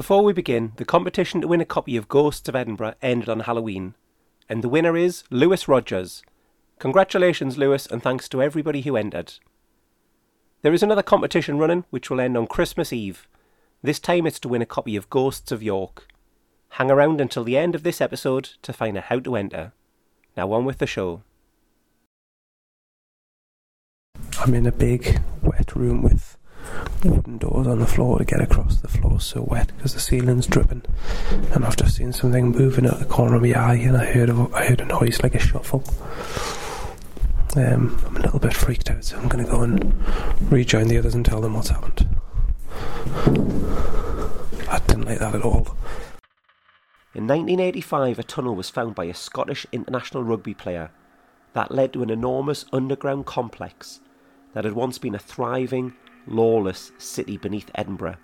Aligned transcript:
Before 0.00 0.24
we 0.24 0.32
begin, 0.32 0.72
the 0.76 0.86
competition 0.86 1.42
to 1.42 1.48
win 1.48 1.60
a 1.60 1.66
copy 1.66 1.94
of 1.94 2.08
Ghosts 2.08 2.48
of 2.48 2.56
Edinburgh 2.56 2.94
ended 3.02 3.28
on 3.28 3.40
Halloween, 3.40 3.94
and 4.48 4.64
the 4.64 4.68
winner 4.70 4.96
is 4.96 5.24
Lewis 5.28 5.68
Rogers. 5.68 6.22
Congratulations, 6.78 7.58
Lewis, 7.58 7.84
and 7.84 8.02
thanks 8.02 8.26
to 8.30 8.40
everybody 8.40 8.80
who 8.80 8.96
entered. 8.96 9.34
There 10.62 10.72
is 10.72 10.82
another 10.82 11.02
competition 11.02 11.58
running 11.58 11.84
which 11.90 12.08
will 12.08 12.18
end 12.18 12.34
on 12.38 12.46
Christmas 12.46 12.94
Eve. 12.94 13.28
This 13.82 13.98
time 13.98 14.26
it's 14.26 14.40
to 14.40 14.48
win 14.48 14.62
a 14.62 14.66
copy 14.66 14.96
of 14.96 15.10
Ghosts 15.10 15.52
of 15.52 15.62
York. 15.62 16.06
Hang 16.70 16.90
around 16.90 17.20
until 17.20 17.44
the 17.44 17.58
end 17.58 17.74
of 17.74 17.82
this 17.82 18.00
episode 18.00 18.52
to 18.62 18.72
find 18.72 18.96
out 18.96 19.04
how 19.04 19.20
to 19.20 19.36
enter. 19.36 19.74
Now 20.34 20.50
on 20.52 20.64
with 20.64 20.78
the 20.78 20.86
show. 20.86 21.24
I'm 24.38 24.54
in 24.54 24.64
a 24.64 24.72
big 24.72 25.20
wet 25.42 25.76
room 25.76 26.00
with 26.00 26.38
wooden 27.08 27.38
doors 27.38 27.66
on 27.66 27.78
the 27.78 27.86
floor 27.86 28.18
to 28.18 28.24
get 28.24 28.40
across. 28.40 28.76
The 28.76 28.88
floor's 28.88 29.24
so 29.24 29.42
wet 29.42 29.72
because 29.76 29.94
the 29.94 30.00
ceiling's 30.00 30.46
dripping. 30.46 30.82
And 31.52 31.64
I've 31.64 31.76
just 31.76 31.96
seen 31.96 32.12
something 32.12 32.50
moving 32.50 32.86
at 32.86 32.98
the 32.98 33.04
corner 33.04 33.36
of 33.36 33.42
my 33.42 33.52
eye, 33.52 33.76
and 33.76 33.96
I 33.96 34.04
heard 34.04 34.28
a, 34.28 34.48
I 34.54 34.66
heard 34.66 34.80
a 34.80 34.84
noise 34.84 35.22
like 35.22 35.34
a 35.34 35.38
shuffle. 35.38 35.84
Um, 37.56 38.00
I'm 38.06 38.16
a 38.16 38.20
little 38.20 38.38
bit 38.38 38.54
freaked 38.54 38.90
out, 38.90 39.04
so 39.04 39.18
I'm 39.18 39.28
going 39.28 39.44
to 39.44 39.50
go 39.50 39.62
and 39.62 39.94
rejoin 40.52 40.88
the 40.88 40.98
others 40.98 41.14
and 41.14 41.24
tell 41.24 41.40
them 41.40 41.54
what's 41.54 41.70
happened. 41.70 42.08
I 44.68 44.78
didn't 44.86 45.06
like 45.06 45.18
that 45.18 45.34
at 45.34 45.42
all. 45.42 45.76
In 47.12 47.26
1985, 47.26 48.20
a 48.20 48.22
tunnel 48.22 48.54
was 48.54 48.70
found 48.70 48.94
by 48.94 49.06
a 49.06 49.14
Scottish 49.14 49.66
international 49.72 50.22
rugby 50.22 50.54
player 50.54 50.92
that 51.54 51.72
led 51.72 51.92
to 51.92 52.04
an 52.04 52.10
enormous 52.10 52.64
underground 52.72 53.26
complex 53.26 54.00
that 54.54 54.64
had 54.64 54.74
once 54.74 54.98
been 54.98 55.16
a 55.16 55.18
thriving, 55.18 55.94
lawless 56.30 56.92
city 56.98 57.36
beneath 57.36 57.70
Edinburgh. 57.74 58.16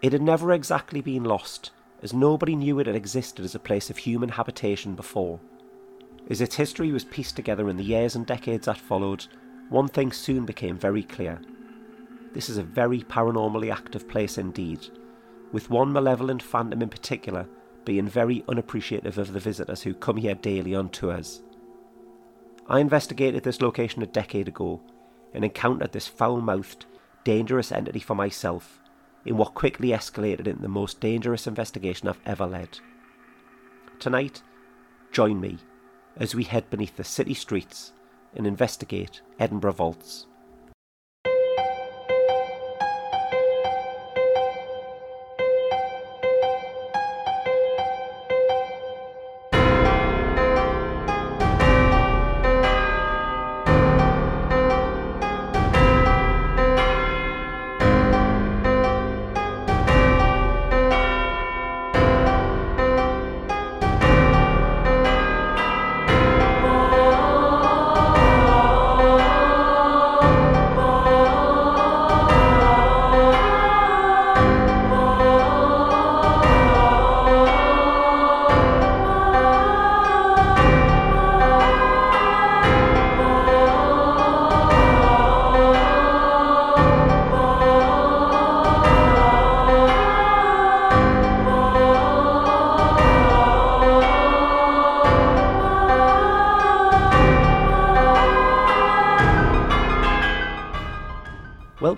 It 0.00 0.12
had 0.12 0.22
never 0.22 0.52
exactly 0.52 1.00
been 1.00 1.24
lost, 1.24 1.70
as 2.02 2.12
nobody 2.12 2.54
knew 2.54 2.78
it 2.78 2.86
had 2.86 2.94
existed 2.94 3.44
as 3.44 3.54
a 3.54 3.60
place 3.60 3.90
of 3.90 3.96
human 3.96 4.28
habitation 4.28 4.94
before. 4.94 5.40
As 6.30 6.40
its 6.40 6.56
history 6.56 6.92
was 6.92 7.04
pieced 7.04 7.34
together 7.34 7.68
in 7.68 7.76
the 7.76 7.84
years 7.84 8.14
and 8.14 8.26
decades 8.26 8.66
that 8.66 8.78
followed, 8.78 9.26
one 9.70 9.88
thing 9.88 10.12
soon 10.12 10.44
became 10.44 10.78
very 10.78 11.02
clear. 11.02 11.40
This 12.32 12.48
is 12.48 12.58
a 12.58 12.62
very 12.62 13.00
paranormally 13.00 13.72
active 13.72 14.06
place 14.06 14.38
indeed, 14.38 14.86
with 15.50 15.70
one 15.70 15.92
malevolent 15.92 16.42
phantom 16.42 16.82
in 16.82 16.88
particular 16.88 17.48
being 17.84 18.06
very 18.06 18.44
unappreciative 18.48 19.16
of 19.16 19.32
the 19.32 19.40
visitors 19.40 19.82
who 19.82 19.94
come 19.94 20.18
here 20.18 20.34
daily 20.34 20.74
on 20.74 20.90
tours. 20.90 21.42
I 22.68 22.80
investigated 22.80 23.42
this 23.42 23.62
location 23.62 24.02
a 24.02 24.06
decade 24.06 24.46
ago 24.46 24.82
and 25.32 25.42
encountered 25.42 25.92
this 25.92 26.06
foul 26.06 26.42
mouthed, 26.42 26.84
dangerous 27.28 27.70
entity 27.70 28.00
for 28.00 28.14
myself 28.14 28.80
in 29.26 29.36
what 29.36 29.52
quickly 29.52 29.88
escalated 29.88 30.46
into 30.46 30.62
the 30.62 30.66
most 30.66 30.98
dangerous 30.98 31.46
investigation 31.46 32.08
I've 32.08 32.18
ever 32.24 32.46
led. 32.46 32.78
Tonight, 33.98 34.40
join 35.12 35.38
me 35.38 35.58
as 36.16 36.34
we 36.34 36.44
head 36.44 36.70
beneath 36.70 36.96
the 36.96 37.04
city 37.04 37.34
streets 37.34 37.92
and 38.34 38.46
investigate 38.46 39.20
Edinburgh 39.38 39.72
vaults. 39.72 40.26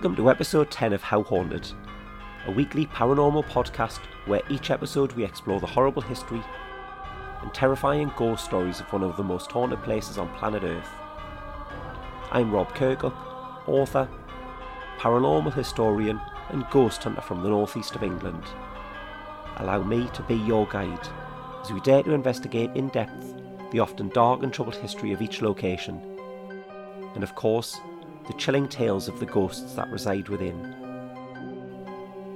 Welcome 0.01 0.15
to 0.15 0.31
episode 0.31 0.71
10 0.71 0.93
of 0.93 1.03
How 1.03 1.21
Haunted, 1.21 1.71
a 2.47 2.51
weekly 2.51 2.87
paranormal 2.87 3.45
podcast 3.45 3.99
where 4.25 4.41
each 4.49 4.71
episode 4.71 5.11
we 5.11 5.23
explore 5.23 5.59
the 5.59 5.67
horrible 5.67 6.01
history 6.01 6.41
and 7.43 7.53
terrifying 7.53 8.11
ghost 8.17 8.45
stories 8.45 8.79
of 8.79 8.91
one 8.91 9.03
of 9.03 9.15
the 9.15 9.23
most 9.23 9.51
haunted 9.51 9.83
places 9.83 10.17
on 10.17 10.27
planet 10.37 10.63
Earth. 10.63 10.89
I'm 12.31 12.49
Rob 12.49 12.73
Kirkup, 12.73 13.13
author, 13.67 14.09
paranormal 14.97 15.53
historian, 15.53 16.19
and 16.49 16.67
ghost 16.71 17.03
hunter 17.03 17.21
from 17.21 17.43
the 17.43 17.49
northeast 17.49 17.93
of 17.95 18.01
England. 18.01 18.45
Allow 19.57 19.83
me 19.83 20.09
to 20.15 20.23
be 20.23 20.33
your 20.33 20.65
guide 20.65 21.07
as 21.61 21.71
we 21.71 21.79
dare 21.81 22.01
to 22.01 22.13
investigate 22.13 22.71
in 22.73 22.87
depth 22.87 23.35
the 23.71 23.81
often 23.81 24.09
dark 24.09 24.41
and 24.41 24.51
troubled 24.51 24.77
history 24.77 25.11
of 25.11 25.21
each 25.21 25.43
location. 25.43 26.01
And 27.13 27.23
of 27.23 27.35
course, 27.35 27.79
the 28.27 28.33
chilling 28.33 28.67
tales 28.67 29.07
of 29.07 29.19
the 29.19 29.25
ghosts 29.25 29.73
that 29.73 29.89
reside 29.89 30.29
within. 30.29 30.75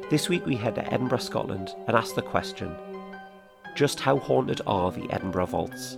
This 0.10 0.30
week 0.30 0.46
we 0.46 0.56
head 0.56 0.76
to 0.76 0.94
Edinburgh, 0.94 1.20
Scotland 1.20 1.74
and 1.88 1.96
ask 1.96 2.16
the 2.16 2.22
question 2.22 2.76
just 3.76 4.00
how 4.00 4.18
haunted 4.18 4.62
are 4.66 4.92
the 4.92 5.12
Edinburgh 5.12 5.48
vaults? 5.48 5.98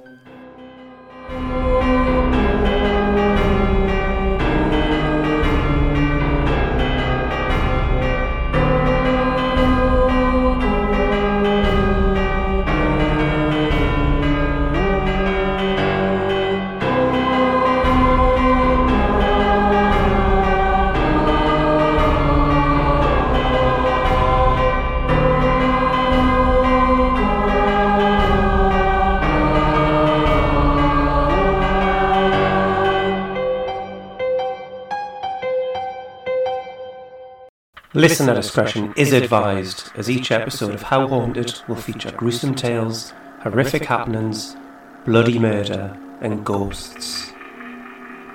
Listener 37.97 38.35
discretion 38.35 38.93
is 38.95 39.11
advised, 39.11 39.89
as 39.95 40.07
each 40.07 40.31
episode 40.31 40.75
of 40.75 40.83
How 40.83 41.07
Haunted 41.07 41.59
will 41.67 41.77
feature 41.77 42.11
gruesome 42.11 42.53
tales, 42.53 43.11
horrific 43.41 43.85
happenings, 43.85 44.55
bloody 45.03 45.39
murder, 45.39 45.97
and 46.21 46.45
ghosts. 46.45 47.33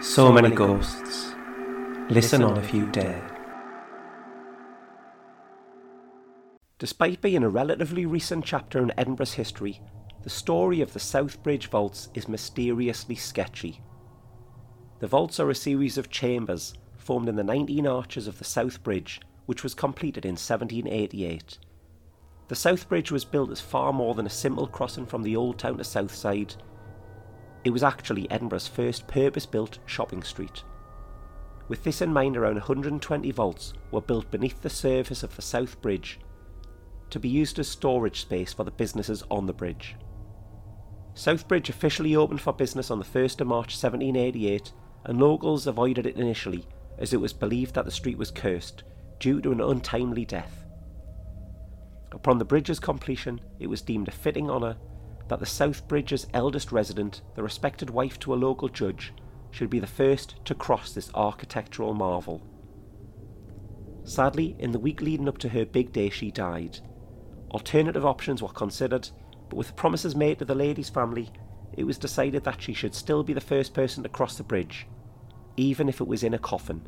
So 0.00 0.32
many 0.32 0.50
ghosts. 0.52 1.36
Listen 2.10 2.42
on 2.42 2.58
if 2.58 2.74
you 2.74 2.86
dare. 2.86 3.22
Despite 6.80 7.20
being 7.20 7.44
a 7.44 7.48
relatively 7.48 8.04
recent 8.04 8.44
chapter 8.44 8.80
in 8.80 8.91
Edinburgh's 8.98 9.34
history, 9.34 9.80
the 10.24 10.30
story 10.30 10.80
of 10.80 10.92
the 10.92 10.98
South 10.98 11.41
Bridge 11.44 11.68
Vaults 11.68 12.08
is 12.15 12.26
mysteriously 12.26 13.15
sketchy. 13.15 13.80
The 14.98 15.06
vaults 15.06 15.38
are 15.38 15.50
a 15.50 15.54
series 15.54 15.97
of 15.97 16.10
chambers 16.10 16.74
formed 16.98 17.28
in 17.28 17.36
the 17.36 17.44
19 17.44 17.86
arches 17.86 18.26
of 18.26 18.41
the 18.41 18.44
South 18.44 18.82
Bridge 18.82 19.20
which 19.53 19.63
was 19.63 19.75
completed 19.75 20.25
in 20.25 20.31
1788. 20.31 21.59
The 22.49 22.54
South 22.54 22.89
Bridge 22.89 23.13
was 23.13 23.27
built 23.27 23.51
as 23.51 23.60
far 23.60 23.93
more 23.93 24.15
than 24.15 24.25
a 24.25 24.31
simple 24.31 24.66
crossing 24.66 25.04
from 25.04 25.22
the 25.22 25.37
old 25.37 25.59
town 25.59 25.77
to 25.77 25.84
Southside. 25.84 26.54
It 27.63 27.69
was 27.69 27.83
actually 27.83 28.31
Edinburgh's 28.31 28.66
first 28.66 29.07
purpose 29.07 29.45
built 29.45 29.78
shopping 29.84 30.22
street. 30.22 30.65
With 31.69 31.84
this 31.84 32.01
in 32.01 32.15
mind, 32.15 32.39
around 32.39 32.54
120 32.54 33.31
vaults 33.33 33.75
were 33.91 34.01
built 34.01 34.31
beneath 34.31 34.63
the 34.63 34.71
surface 34.71 35.22
of 35.22 35.37
the 35.37 35.43
South 35.43 35.83
Bridge 35.83 36.19
to 37.10 37.21
be 37.21 37.28
used 37.28 37.59
as 37.59 37.69
storage 37.69 38.22
space 38.22 38.54
for 38.54 38.65
the 38.65 38.71
businesses 38.71 39.22
on 39.31 39.45
the 39.45 39.53
bridge. 39.53 39.97
South 41.13 41.47
Bridge 41.47 41.69
officially 41.69 42.16
opened 42.16 42.41
for 42.41 42.54
business 42.54 42.91
on 42.91 42.99
the 42.99 43.04
1st 43.04 43.43
of 43.43 43.49
March 43.49 43.77
1788, 43.77 44.72
and 45.04 45.21
locals 45.21 45.66
avoided 45.66 46.07
it 46.07 46.16
initially 46.16 46.66
as 46.97 47.13
it 47.13 47.21
was 47.21 47.34
believed 47.34 47.75
that 47.75 47.84
the 47.84 47.91
street 47.91 48.16
was 48.16 48.31
cursed 48.31 48.84
due 49.22 49.41
to 49.41 49.53
an 49.53 49.60
untimely 49.60 50.24
death. 50.24 50.65
Upon 52.10 52.39
the 52.39 52.45
bridge's 52.45 52.80
completion, 52.80 53.41
it 53.60 53.69
was 53.69 53.80
deemed 53.80 54.09
a 54.09 54.10
fitting 54.10 54.51
honour 54.51 54.77
that 55.28 55.39
the 55.39 55.47
South 55.47 55.86
Bridge's 55.86 56.27
eldest 56.34 56.72
resident, 56.72 57.22
the 57.36 57.42
respected 57.45 57.89
wife 57.89 58.19
to 58.19 58.34
a 58.34 58.42
local 58.48 58.69
judge, 58.69 59.13
should 59.53 59.71
be 59.71 59.78
the 59.78 59.86
first 59.86 60.45
to 60.45 60.57
cross 60.57 60.92
this 60.92 61.09
architectural 61.15 61.95
marvel. 61.95 62.42
Sadly, 64.03 64.57
in 64.59 64.72
the 64.72 64.80
week 64.80 65.01
leading 65.01 65.28
up 65.28 65.39
to 65.39 65.51
her 65.51 65.65
big 65.65 65.92
day, 65.92 66.10
she 66.10 66.33
died. 66.33 66.80
Alternative 67.53 68.04
options 68.04 68.42
were 68.42 68.48
considered, 68.48 69.09
but 69.48 69.57
with 69.57 69.77
promises 69.77 70.16
made 70.16 70.41
to 70.41 70.45
the 70.45 70.57
lady's 70.57 70.91
family, 70.91 71.30
it 71.75 71.84
was 71.84 71.97
decided 71.97 72.42
that 72.42 72.60
she 72.60 72.72
should 72.72 72.97
still 72.97 73.22
be 73.22 73.34
the 73.34 73.41
first 73.41 73.72
person 73.72 74.03
to 74.03 74.09
cross 74.09 74.36
the 74.36 74.42
bridge, 74.42 74.89
even 75.57 75.89
if 75.89 76.01
it 76.01 76.09
was 76.09 76.25
in 76.25 76.34
a 76.34 76.41
coffin. 76.41 76.84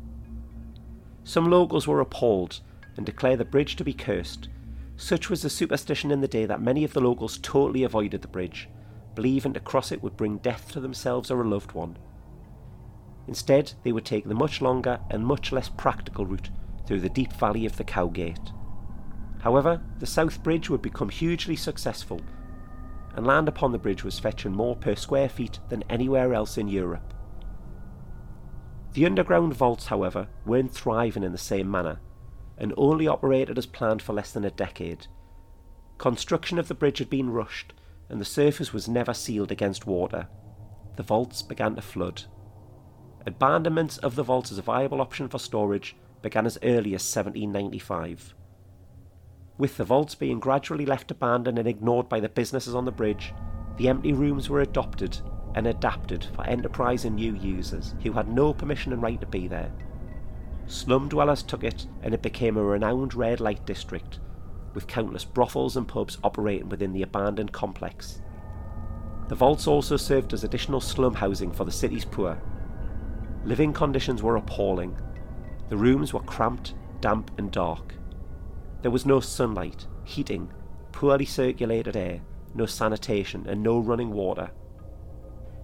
Some 1.25 1.49
locals 1.49 1.87
were 1.87 2.01
appalled 2.01 2.61
and 2.95 3.03
declared 3.03 3.39
the 3.39 3.45
bridge 3.45 3.75
to 3.77 3.83
be 3.83 3.93
cursed. 3.93 4.47
Such 4.95 5.27
was 5.27 5.41
the 5.41 5.49
superstition 5.49 6.11
in 6.11 6.21
the 6.21 6.27
day 6.27 6.45
that 6.45 6.61
many 6.61 6.83
of 6.83 6.93
the 6.93 7.01
locals 7.01 7.39
totally 7.39 7.83
avoided 7.83 8.21
the 8.21 8.27
bridge, 8.27 8.69
believing 9.15 9.51
to 9.53 9.59
cross 9.59 9.91
it 9.91 10.03
would 10.03 10.15
bring 10.15 10.37
death 10.37 10.71
to 10.71 10.79
themselves 10.79 11.31
or 11.31 11.41
a 11.41 11.47
loved 11.47 11.71
one. 11.71 11.97
Instead, 13.27 13.73
they 13.83 13.91
would 13.91 14.05
take 14.05 14.27
the 14.27 14.35
much 14.35 14.61
longer 14.61 14.99
and 15.09 15.25
much 15.25 15.51
less 15.51 15.67
practical 15.67 16.27
route 16.27 16.51
through 16.85 16.99
the 16.99 17.09
deep 17.09 17.33
valley 17.33 17.65
of 17.65 17.75
the 17.77 17.83
Cowgate. 17.83 18.51
However, 19.39 19.81
the 19.97 20.05
South 20.05 20.43
Bridge 20.43 20.69
would 20.69 20.83
become 20.83 21.09
hugely 21.09 21.55
successful, 21.55 22.21
and 23.15 23.25
land 23.25 23.47
upon 23.47 23.71
the 23.71 23.79
bridge 23.79 24.03
was 24.03 24.19
fetching 24.19 24.53
more 24.53 24.75
per 24.75 24.93
square 24.93 25.29
feet 25.29 25.59
than 25.69 25.83
anywhere 25.89 26.35
else 26.35 26.59
in 26.59 26.67
Europe. 26.67 27.14
The 28.95 29.05
underground 29.05 29.53
vaults, 29.53 29.87
however, 29.87 30.29
weren't 30.45 30.73
thriving 30.73 31.23
in 31.23 31.33
the 31.33 31.37
same 31.37 31.69
manner, 31.69 31.99
and 32.57 32.73
only 32.77 33.09
operated 33.09 33.57
as 33.57 33.65
planned 33.65 34.01
for 34.01 34.13
less 34.13 34.31
than 34.31 34.45
a 34.45 34.49
decade. 34.49 35.07
Construction 35.97 36.57
of 36.57 36.69
the 36.69 36.75
bridge 36.75 36.99
had 36.99 37.09
been 37.09 37.29
rushed, 37.29 37.73
and 38.07 38.21
the 38.21 38.25
surface 38.25 38.71
was 38.71 38.87
never 38.87 39.13
sealed 39.13 39.51
against 39.51 39.85
water. 39.85 40.29
The 40.95 41.03
vaults 41.03 41.41
began 41.41 41.75
to 41.75 41.81
flood. 41.81 42.23
Abandonment 43.25 43.99
of 44.01 44.15
the 44.15 44.23
vaults 44.23 44.49
as 44.49 44.59
a 44.59 44.61
viable 44.61 45.01
option 45.01 45.27
for 45.27 45.39
storage 45.39 45.97
began 46.21 46.45
as 46.45 46.57
early 46.63 46.95
as 46.95 47.03
1795. 47.03 48.33
With 49.57 49.75
the 49.75 49.83
vaults 49.83 50.15
being 50.15 50.39
gradually 50.39 50.85
left 50.85 51.11
abandoned 51.11 51.59
and 51.59 51.67
ignored 51.67 52.07
by 52.07 52.21
the 52.21 52.29
businesses 52.29 52.73
on 52.73 52.85
the 52.85 52.93
bridge, 52.93 53.33
the 53.75 53.89
empty 53.89 54.13
rooms 54.13 54.49
were 54.49 54.61
adopted 54.61 55.19
and 55.55 55.65
adapted 55.67 56.27
for 56.35 56.45
enterprise 56.45 57.05
and 57.05 57.15
new 57.15 57.33
users 57.33 57.95
who 58.03 58.11
had 58.11 58.27
no 58.27 58.53
permission 58.53 58.93
and 58.93 59.01
right 59.01 59.19
to 59.19 59.25
be 59.25 59.47
there. 59.47 59.71
Slum 60.67 61.09
dwellers 61.09 61.41
took 61.41 61.63
it 61.63 61.87
and 62.03 62.13
it 62.13 62.21
became 62.21 62.57
a 62.57 62.63
renowned 62.63 63.13
red 63.13 63.39
light 63.39 63.65
district, 63.65 64.19
with 64.73 64.87
countless 64.87 65.25
brothels 65.25 65.77
and 65.77 65.87
pubs 65.87 66.17
operating 66.23 66.69
within 66.69 66.93
the 66.93 67.01
abandoned 67.01 67.51
complex. 67.51 68.21
The 69.29 69.35
vaults 69.35 69.65
also 69.65 69.97
served 69.97 70.33
as 70.33 70.43
additional 70.43 70.81
slum 70.81 71.15
housing 71.15 71.51
for 71.51 71.63
the 71.63 71.71
city's 71.71 72.05
poor. 72.05 72.39
Living 73.43 73.73
conditions 73.73 74.21
were 74.21 74.35
appalling, 74.35 74.95
the 75.69 75.77
rooms 75.77 76.13
were 76.13 76.21
cramped, 76.21 76.75
damp, 76.99 77.31
and 77.37 77.51
dark. 77.51 77.95
There 78.81 78.91
was 78.91 79.05
no 79.05 79.19
sunlight, 79.19 79.87
heating, 80.03 80.51
poorly 80.91 81.25
circulated 81.25 81.95
air, 81.95 82.21
no 82.53 82.65
sanitation, 82.65 83.47
and 83.47 83.63
no 83.63 83.79
running 83.79 84.11
water. 84.11 84.51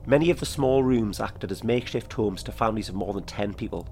Many 0.06 0.32
of 0.32 0.40
the 0.40 0.46
small 0.46 0.84
rooms 0.84 1.20
acted 1.20 1.52
as 1.52 1.64
makeshift 1.64 2.12
homes 2.14 2.42
to 2.44 2.52
families 2.52 2.90
of 2.90 2.96
more 2.96 3.14
than 3.14 3.24
10 3.24 3.54
people. 3.54 3.88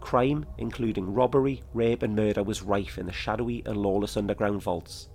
Crime, 0.00 0.44
including 0.58 1.14
robbery, 1.14 1.62
rape, 1.72 2.02
and 2.02 2.14
murder, 2.14 2.42
was 2.42 2.62
rife 2.62 2.98
in 2.98 3.06
the 3.06 3.12
shadowy 3.12 3.62
and 3.64 3.76
lawless 3.76 4.16
underground 4.16 4.60
vaults. 4.60 5.08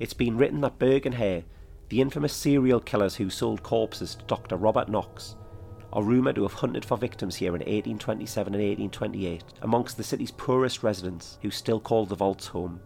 It's 0.00 0.14
been 0.14 0.36
written 0.36 0.60
that 0.62 0.78
Burke 0.78 1.06
and 1.06 1.14
Hare, 1.14 1.44
the 1.88 2.00
infamous 2.00 2.32
serial 2.32 2.80
killers 2.80 3.16
who 3.16 3.30
sold 3.30 3.62
corpses 3.62 4.16
to 4.16 4.24
Dr. 4.24 4.56
Robert 4.56 4.88
Knox, 4.88 5.36
are 5.92 6.02
rumoured 6.02 6.36
to 6.36 6.42
have 6.42 6.54
hunted 6.54 6.84
for 6.84 6.96
victims 6.96 7.36
here 7.36 7.50
in 7.50 7.60
1827 7.60 8.54
and 8.54 8.62
1828 8.62 9.44
amongst 9.62 9.96
the 9.96 10.04
city's 10.04 10.30
poorest 10.30 10.82
residents 10.82 11.38
who 11.42 11.50
still 11.50 11.80
called 11.80 12.08
the 12.08 12.16
vaults 12.16 12.48
home. 12.48 12.80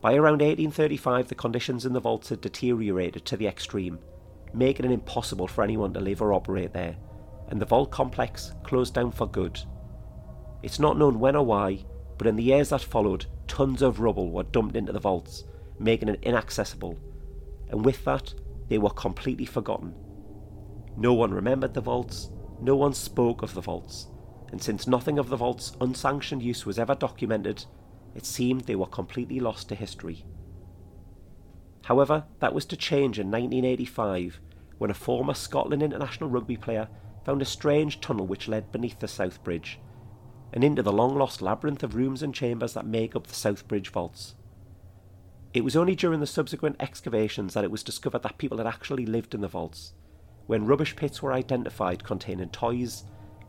By 0.00 0.14
around 0.14 0.40
1835, 0.40 1.28
the 1.28 1.34
conditions 1.34 1.84
in 1.84 1.92
the 1.92 2.00
vaults 2.00 2.28
had 2.28 2.40
deteriorated 2.40 3.24
to 3.26 3.36
the 3.36 3.48
extreme, 3.48 3.98
making 4.52 4.86
it 4.86 4.92
impossible 4.92 5.46
for 5.46 5.62
anyone 5.62 5.92
to 5.94 6.00
live 6.00 6.22
or 6.22 6.32
operate 6.32 6.72
there, 6.72 6.96
and 7.48 7.60
the 7.60 7.66
vault 7.66 7.90
complex 7.90 8.52
closed 8.62 8.94
down 8.94 9.10
for 9.10 9.26
good. 9.26 9.60
It's 10.62 10.78
not 10.78 10.98
known 10.98 11.20
when 11.20 11.36
or 11.36 11.44
why, 11.44 11.84
but 12.16 12.26
in 12.26 12.36
the 12.36 12.42
years 12.42 12.70
that 12.70 12.82
followed, 12.82 13.26
tons 13.46 13.82
of 13.82 14.00
rubble 14.00 14.30
were 14.30 14.42
dumped 14.42 14.76
into 14.76 14.92
the 14.92 15.00
vaults, 15.00 15.44
making 15.78 16.08
it 16.08 16.20
inaccessible, 16.22 16.98
and 17.70 17.84
with 17.84 18.04
that, 18.04 18.34
they 18.68 18.78
were 18.78 18.90
completely 18.90 19.46
forgotten. 19.46 19.94
No 20.96 21.14
one 21.14 21.32
remembered 21.32 21.74
the 21.74 21.80
vaults, 21.80 22.30
no 22.60 22.74
one 22.76 22.92
spoke 22.92 23.42
of 23.42 23.54
the 23.54 23.60
vaults, 23.60 24.08
and 24.50 24.62
since 24.62 24.86
nothing 24.86 25.18
of 25.18 25.28
the 25.28 25.36
vault's 25.36 25.76
unsanctioned 25.80 26.42
use 26.42 26.66
was 26.66 26.78
ever 26.78 26.94
documented, 26.94 27.64
it 28.14 28.26
seemed 28.26 28.62
they 28.62 28.74
were 28.74 28.86
completely 28.86 29.38
lost 29.38 29.68
to 29.68 29.74
history. 29.74 30.24
However, 31.84 32.24
that 32.40 32.54
was 32.54 32.66
to 32.66 32.76
change 32.76 33.18
in 33.18 33.30
1985 33.30 34.40
when 34.78 34.90
a 34.90 34.94
former 34.94 35.34
Scotland 35.34 35.82
international 35.82 36.30
rugby 36.30 36.56
player 36.56 36.88
found 37.24 37.42
a 37.42 37.46
strange 37.46 38.00
tunnel 38.00 38.26
which 38.26 38.48
led 38.48 38.72
beneath 38.72 38.98
the 39.00 39.08
South 39.08 39.42
Bridge 39.42 39.78
and 40.52 40.64
into 40.64 40.82
the 40.82 40.92
long 40.92 41.16
lost 41.16 41.42
labyrinth 41.42 41.82
of 41.82 41.94
rooms 41.94 42.22
and 42.22 42.34
chambers 42.34 42.74
that 42.74 42.86
make 42.86 43.14
up 43.14 43.26
the 43.26 43.34
South 43.34 43.68
Bridge 43.68 43.90
vaults. 43.90 44.34
It 45.52 45.64
was 45.64 45.76
only 45.76 45.94
during 45.94 46.20
the 46.20 46.26
subsequent 46.26 46.76
excavations 46.80 47.54
that 47.54 47.64
it 47.64 47.70
was 47.70 47.82
discovered 47.82 48.22
that 48.22 48.38
people 48.38 48.58
had 48.58 48.66
actually 48.66 49.06
lived 49.06 49.34
in 49.34 49.40
the 49.40 49.48
vaults 49.48 49.92
when 50.46 50.66
rubbish 50.66 50.96
pits 50.96 51.22
were 51.22 51.34
identified 51.34 52.02
containing 52.02 52.48
toys, 52.48 53.04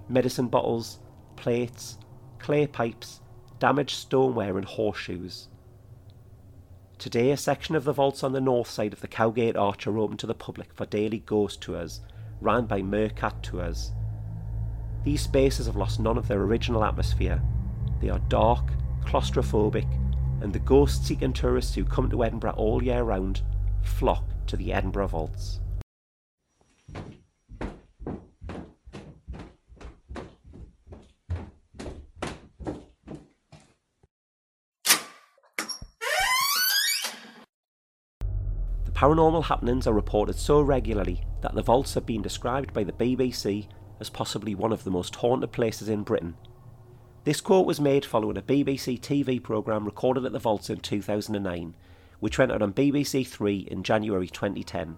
medicine 0.09 0.49
bottles, 0.49 0.99
plates, 1.37 1.97
clay 2.39 2.67
pipes, 2.67 3.21
damaged 3.59 3.95
stoneware, 3.95 4.57
and 4.57 4.65
horseshoes. 4.65 5.47
Today, 6.99 7.31
a 7.31 7.37
section 7.37 7.77
of 7.77 7.85
the 7.85 7.93
vaults 7.93 8.25
on 8.25 8.33
the 8.33 8.41
north 8.41 8.69
side 8.69 8.91
of 8.91 8.99
the 8.99 9.07
Cowgate 9.07 9.55
Arch 9.55 9.87
are 9.87 9.97
open 9.97 10.17
to 10.17 10.27
the 10.27 10.33
public 10.33 10.73
for 10.73 10.85
daily 10.85 11.19
ghost 11.19 11.61
tours, 11.61 12.01
run 12.41 12.65
by 12.65 12.81
Mercat 12.81 13.41
Tours. 13.41 13.93
These 15.05 15.21
spaces 15.21 15.67
have 15.67 15.77
lost 15.77 16.01
none 16.01 16.17
of 16.17 16.27
their 16.27 16.41
original 16.41 16.83
atmosphere. 16.83 17.41
They 18.01 18.09
are 18.09 18.19
dark, 18.27 18.73
claustrophobic, 19.05 19.87
and 20.41 20.51
the 20.51 20.59
ghost 20.59 21.05
seeking 21.05 21.31
tourists 21.31 21.73
who 21.73 21.85
come 21.85 22.09
to 22.09 22.21
Edinburgh 22.21 22.55
all 22.57 22.83
year 22.83 23.03
round 23.03 23.43
flock 23.81 24.25
to 24.47 24.57
the 24.57 24.73
Edinburgh 24.73 25.07
Vaults. 25.07 25.61
Paranormal 38.99 39.45
happenings 39.45 39.87
are 39.87 39.93
reported 39.93 40.35
so 40.35 40.59
regularly 40.59 41.21
that 41.39 41.55
the 41.55 41.61
vaults 41.61 41.93
have 41.93 42.05
been 42.05 42.21
described 42.21 42.73
by 42.73 42.83
the 42.83 42.91
BBC 42.91 43.69
as 44.01 44.09
possibly 44.09 44.55
one 44.55 44.73
of 44.73 44.83
the 44.83 44.91
most 44.91 45.15
haunted 45.15 45.53
places 45.53 45.87
in 45.87 46.03
Britain. 46.03 46.35
This 47.23 47.39
quote 47.39 47.65
was 47.65 47.79
made 47.79 48.03
following 48.03 48.35
a 48.35 48.41
BBC 48.41 48.99
TV 48.99 49.41
programme 49.41 49.85
recorded 49.85 50.25
at 50.25 50.33
the 50.33 50.37
vaults 50.39 50.69
in 50.69 50.81
2009, 50.81 51.75
which 52.19 52.37
went 52.37 52.51
out 52.51 52.61
on 52.61 52.73
BBC 52.73 53.25
Three 53.25 53.59
in 53.71 53.83
January 53.83 54.27
2010. 54.27 54.97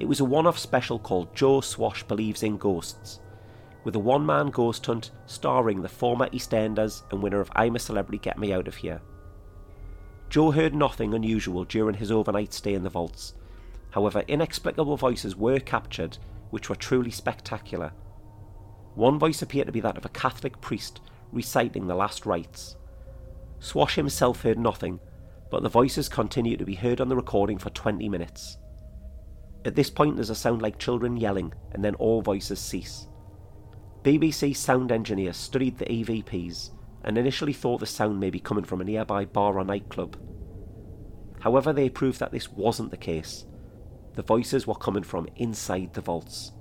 It 0.00 0.06
was 0.06 0.18
a 0.18 0.24
one 0.24 0.48
off 0.48 0.58
special 0.58 0.98
called 0.98 1.32
Joe 1.32 1.60
Swash 1.60 2.02
Believes 2.02 2.42
in 2.42 2.56
Ghosts, 2.56 3.20
with 3.84 3.94
a 3.94 4.00
one 4.00 4.26
man 4.26 4.48
ghost 4.48 4.84
hunt 4.84 5.12
starring 5.26 5.80
the 5.80 5.88
former 5.88 6.28
EastEnders 6.30 7.04
and 7.12 7.22
winner 7.22 7.40
of 7.40 7.52
I'm 7.54 7.76
a 7.76 7.78
Celebrity 7.78 8.18
Get 8.18 8.36
Me 8.36 8.52
Out 8.52 8.66
of 8.66 8.74
Here. 8.74 9.00
Joe 10.28 10.50
heard 10.50 10.74
nothing 10.74 11.14
unusual 11.14 11.64
during 11.64 11.96
his 11.96 12.10
overnight 12.10 12.52
stay 12.52 12.74
in 12.74 12.82
the 12.82 12.90
vaults. 12.90 13.34
However, 13.90 14.24
inexplicable 14.28 14.96
voices 14.96 15.36
were 15.36 15.60
captured, 15.60 16.18
which 16.50 16.68
were 16.68 16.76
truly 16.76 17.10
spectacular. 17.10 17.92
One 18.94 19.18
voice 19.18 19.42
appeared 19.42 19.66
to 19.66 19.72
be 19.72 19.80
that 19.80 19.96
of 19.96 20.04
a 20.04 20.10
Catholic 20.10 20.60
priest 20.60 21.00
reciting 21.32 21.86
the 21.86 21.94
last 21.94 22.26
rites. 22.26 22.76
Swash 23.58 23.94
himself 23.94 24.42
heard 24.42 24.58
nothing, 24.58 25.00
but 25.50 25.62
the 25.62 25.68
voices 25.68 26.08
continued 26.08 26.58
to 26.58 26.64
be 26.64 26.74
heard 26.74 27.00
on 27.00 27.08
the 27.08 27.16
recording 27.16 27.58
for 27.58 27.70
20 27.70 28.08
minutes. 28.08 28.58
At 29.64 29.74
this 29.74 29.90
point, 29.90 30.16
there's 30.16 30.30
a 30.30 30.34
sound 30.34 30.62
like 30.62 30.78
children 30.78 31.16
yelling, 31.16 31.52
and 31.72 31.84
then 31.84 31.94
all 31.96 32.22
voices 32.22 32.58
cease. 32.58 33.06
BBC 34.02 34.56
sound 34.56 34.92
engineer 34.92 35.32
studied 35.32 35.78
the 35.78 35.86
EVPs 35.86 36.70
and 37.06 37.16
initially 37.16 37.52
thought 37.52 37.78
the 37.78 37.86
sound 37.86 38.18
may 38.20 38.30
be 38.30 38.40
coming 38.40 38.64
from 38.64 38.80
a 38.80 38.84
nearby 38.84 39.24
bar 39.24 39.58
or 39.58 39.64
nightclub. 39.64 40.16
However, 41.40 41.72
they 41.72 41.88
proved 41.88 42.18
that 42.18 42.32
this 42.32 42.50
wasn't 42.50 42.90
the 42.90 42.96
case. 42.96 43.46
The 44.14 44.22
voices 44.22 44.66
were 44.66 44.74
coming 44.74 45.04
from 45.04 45.28
inside 45.36 45.94
the 45.94 46.00
vaults. 46.00 46.52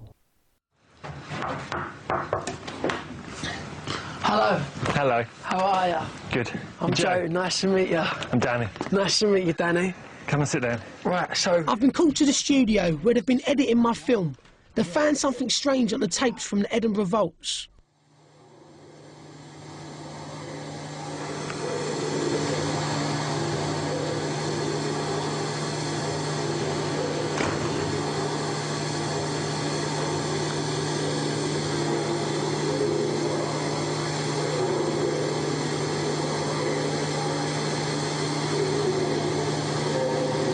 Hello. 4.22 4.62
Hello. 4.90 5.26
How 5.42 5.60
are 5.60 5.90
you? 5.90 5.98
Good. 6.32 6.52
I'm 6.80 6.94
Joe. 6.94 7.26
Nice 7.26 7.62
to 7.62 7.68
meet 7.68 7.90
you. 7.90 8.04
I'm 8.32 8.40
Danny. 8.40 8.68
Nice 8.92 9.20
to 9.20 9.28
meet 9.28 9.46
you, 9.46 9.54
Danny. 9.54 9.96
Come 10.28 10.42
and 10.42 10.50
sit 10.50 10.62
down. 10.62 10.80
Right, 11.04 11.36
so 11.36 11.64
I've 11.68 11.80
been 11.80 11.92
called 11.92 12.16
to 12.18 12.26
the 12.26 12.34
studio 12.34 12.94
where 12.98 13.14
they've 13.14 13.26
been 13.26 13.42
editing 13.48 13.78
my 13.78 13.94
film. 13.94 14.36
They 14.76 14.84
found 14.84 15.18
something 15.18 15.50
strange 15.50 15.94
on 15.94 16.02
the 16.02 16.08
tapes 16.08 16.44
from 16.44 16.60
the 16.60 16.74
Edinburgh 16.74 17.06
Vaults. 17.06 17.70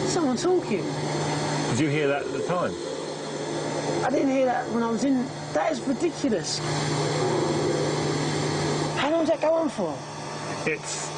Someone 0.07 0.30
talking. 0.41 0.83
Did 1.71 1.79
you 1.79 1.89
hear 1.89 2.07
that 2.07 2.23
at 2.23 2.31
the 2.33 2.43
time? 2.47 2.73
I 4.05 4.09
didn't 4.09 4.29
hear 4.31 4.45
that 4.45 4.67
when 4.71 4.83
I 4.83 4.89
was 4.89 5.03
in. 5.03 5.25
That 5.53 5.71
is 5.71 5.79
ridiculous. 5.81 6.59
How 8.97 9.11
long 9.11 9.21
does 9.25 9.29
that 9.29 9.41
go 9.41 9.53
on 9.53 9.69
for? 9.69 9.95
It's. 10.65 11.09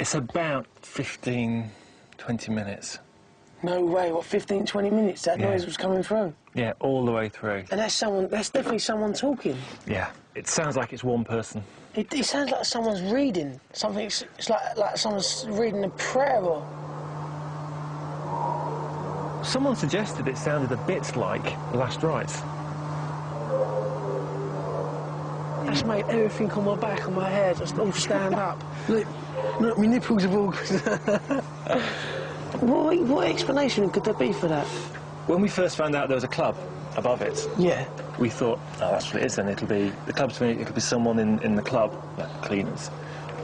It's 0.00 0.14
about 0.14 0.66
15, 0.82 1.70
20 2.18 2.52
minutes. 2.52 2.98
No 3.64 3.80
way, 3.84 4.12
what, 4.12 4.24
15, 4.24 4.64
20 4.66 4.90
minutes 4.90 5.22
that 5.22 5.40
Yeah. 5.40 5.50
noise 5.50 5.66
was 5.66 5.76
coming 5.76 6.02
through? 6.04 6.32
Yeah, 6.54 6.74
all 6.78 7.04
the 7.04 7.10
way 7.10 7.28
through. 7.28 7.64
And 7.72 7.80
that's 7.80 7.94
someone, 7.94 8.28
that's 8.28 8.50
definitely 8.50 8.78
someone 8.78 9.12
talking. 9.12 9.56
Yeah. 9.86 10.10
It 10.38 10.46
sounds 10.46 10.76
like 10.76 10.92
it's 10.92 11.02
one 11.02 11.24
person. 11.24 11.64
It, 11.96 12.14
it 12.14 12.24
sounds 12.24 12.52
like 12.52 12.64
someone's 12.64 13.02
reading 13.02 13.58
something, 13.72 14.06
it's, 14.06 14.22
it's 14.38 14.48
like, 14.48 14.76
like 14.76 14.96
someone's 14.96 15.44
reading 15.48 15.82
a 15.82 15.88
prayer 15.88 16.40
or. 16.40 16.62
Someone 19.42 19.74
suggested 19.74 20.28
it 20.28 20.38
sounded 20.38 20.70
a 20.70 20.76
bit 20.76 21.16
like 21.16 21.44
Last 21.74 22.04
Rites. 22.04 22.40
That's 25.66 25.82
made 25.82 26.04
everything 26.04 26.52
on 26.52 26.66
my 26.66 26.76
back 26.76 27.04
and 27.04 27.16
my 27.16 27.28
hair 27.28 27.54
just 27.54 27.76
all 27.76 27.90
stand 27.90 28.34
up. 28.36 28.62
Look, 28.88 29.08
look, 29.58 29.76
my 29.76 29.86
nipples 29.86 30.22
have 30.22 30.36
all. 30.36 30.52
what, 32.60 32.96
what 33.00 33.26
explanation 33.26 33.90
could 33.90 34.04
there 34.04 34.14
be 34.14 34.32
for 34.32 34.46
that? 34.46 34.68
When 35.26 35.40
we 35.40 35.48
first 35.48 35.76
found 35.76 35.96
out 35.96 36.06
there 36.06 36.14
was 36.14 36.22
a 36.22 36.28
club 36.28 36.56
above 36.98 37.22
it, 37.22 37.48
Yeah. 37.58 37.86
we 38.18 38.28
thought, 38.28 38.58
oh, 38.80 38.90
that's 38.90 39.06
what 39.12 39.22
it 39.22 39.26
is 39.26 39.36
then. 39.36 39.48
It'll 39.48 39.66
be 39.68 39.92
the 40.06 40.12
club's 40.12 40.40
me. 40.40 40.50
It'll 40.50 40.74
be 40.74 40.80
someone 40.80 41.18
in, 41.18 41.38
in 41.42 41.54
the 41.54 41.62
club, 41.62 41.92
like 42.18 42.30
cleaners. 42.42 42.90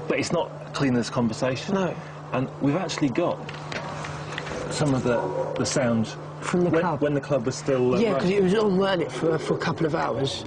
But 0.08 0.18
it's 0.18 0.32
not 0.32 0.50
a 0.66 0.70
cleaners 0.70 1.08
conversation. 1.10 1.74
No. 1.74 1.94
And 2.32 2.48
we've 2.60 2.76
actually 2.76 3.08
got 3.10 3.38
some 4.70 4.92
of 4.94 5.02
the 5.04 5.18
the 5.58 5.64
sound 5.64 6.08
From 6.40 6.64
the 6.64 6.70
when, 6.70 6.80
club? 6.82 7.00
when 7.00 7.14
the 7.14 7.20
club 7.20 7.46
was 7.46 7.54
still. 7.56 7.94
Uh, 7.94 7.98
Yeah, 7.98 8.14
because 8.14 8.30
it 8.30 8.42
was 8.42 8.54
on, 8.54 8.76
weren't 8.76 9.02
it, 9.02 9.12
for, 9.12 9.38
for 9.38 9.54
a 9.54 9.58
couple 9.58 9.86
of 9.86 9.94
hours? 9.94 10.44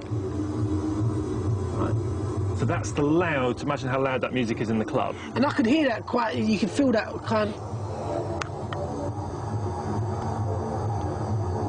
So 2.60 2.66
that's 2.66 2.92
the 2.92 3.04
loud. 3.04 3.62
Imagine 3.62 3.88
how 3.90 4.02
loud 4.02 4.22
that 4.22 4.34
music 4.34 4.62
is 4.62 4.70
in 4.72 4.80
the 4.80 4.86
club. 4.86 5.16
And 5.36 5.46
I 5.46 5.52
could 5.52 5.68
hear 5.68 5.88
that 5.90 6.08
quite, 6.08 6.36
you 6.36 6.58
could 6.58 6.72
feel 6.72 6.92
that 6.92 7.08
kind 7.24 7.54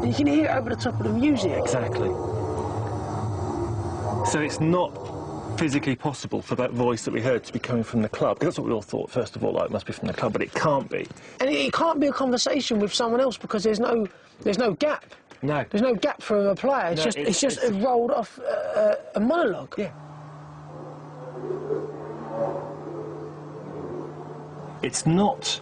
You 0.08 0.14
can 0.14 0.26
hear 0.26 0.46
it 0.46 0.50
over 0.56 0.70
the 0.70 0.76
top 0.76 0.98
of 0.98 1.04
the 1.04 1.12
music. 1.12 1.52
Exactly. 1.52 2.08
So 4.30 4.40
it's 4.40 4.58
not 4.58 4.88
physically 5.58 5.96
possible 5.96 6.40
for 6.40 6.54
that 6.54 6.70
voice 6.70 7.04
that 7.04 7.12
we 7.12 7.20
heard 7.20 7.44
to 7.44 7.52
be 7.52 7.58
coming 7.58 7.82
from 7.84 8.00
the 8.00 8.08
club. 8.08 8.38
That's 8.40 8.58
what 8.58 8.66
we 8.66 8.72
all 8.72 8.80
thought 8.80 9.10
first 9.10 9.36
of 9.36 9.44
all. 9.44 9.52
Like, 9.52 9.66
it 9.66 9.70
must 9.70 9.84
be 9.86 9.92
from 9.92 10.08
the 10.08 10.14
club, 10.14 10.32
but 10.32 10.40
it 10.40 10.54
can't 10.54 10.88
be. 10.88 11.06
And 11.40 11.50
it, 11.50 11.72
can't 11.74 12.00
be 12.00 12.06
a 12.06 12.12
conversation 12.12 12.78
with 12.78 12.94
someone 12.94 13.20
else 13.20 13.36
because 13.36 13.62
there's 13.64 13.80
no, 13.80 14.06
there's 14.40 14.56
no 14.58 14.72
gap. 14.74 15.04
No. 15.42 15.64
There's 15.68 15.82
no 15.82 15.94
gap 15.94 16.22
for 16.22 16.38
a 16.38 16.48
reply. 16.48 16.90
It's 16.90 16.98
No, 17.00 17.04
just, 17.04 17.18
it's- 17.18 17.30
it's, 17.30 17.40
just 17.40 17.58
it's- 17.58 17.82
rolled 17.84 18.10
off 18.12 18.38
uh, 18.40 18.94
a 19.14 19.20
monologue. 19.20 19.74
Yeah. 19.76 19.90
It's 24.82 25.04
not 25.06 25.60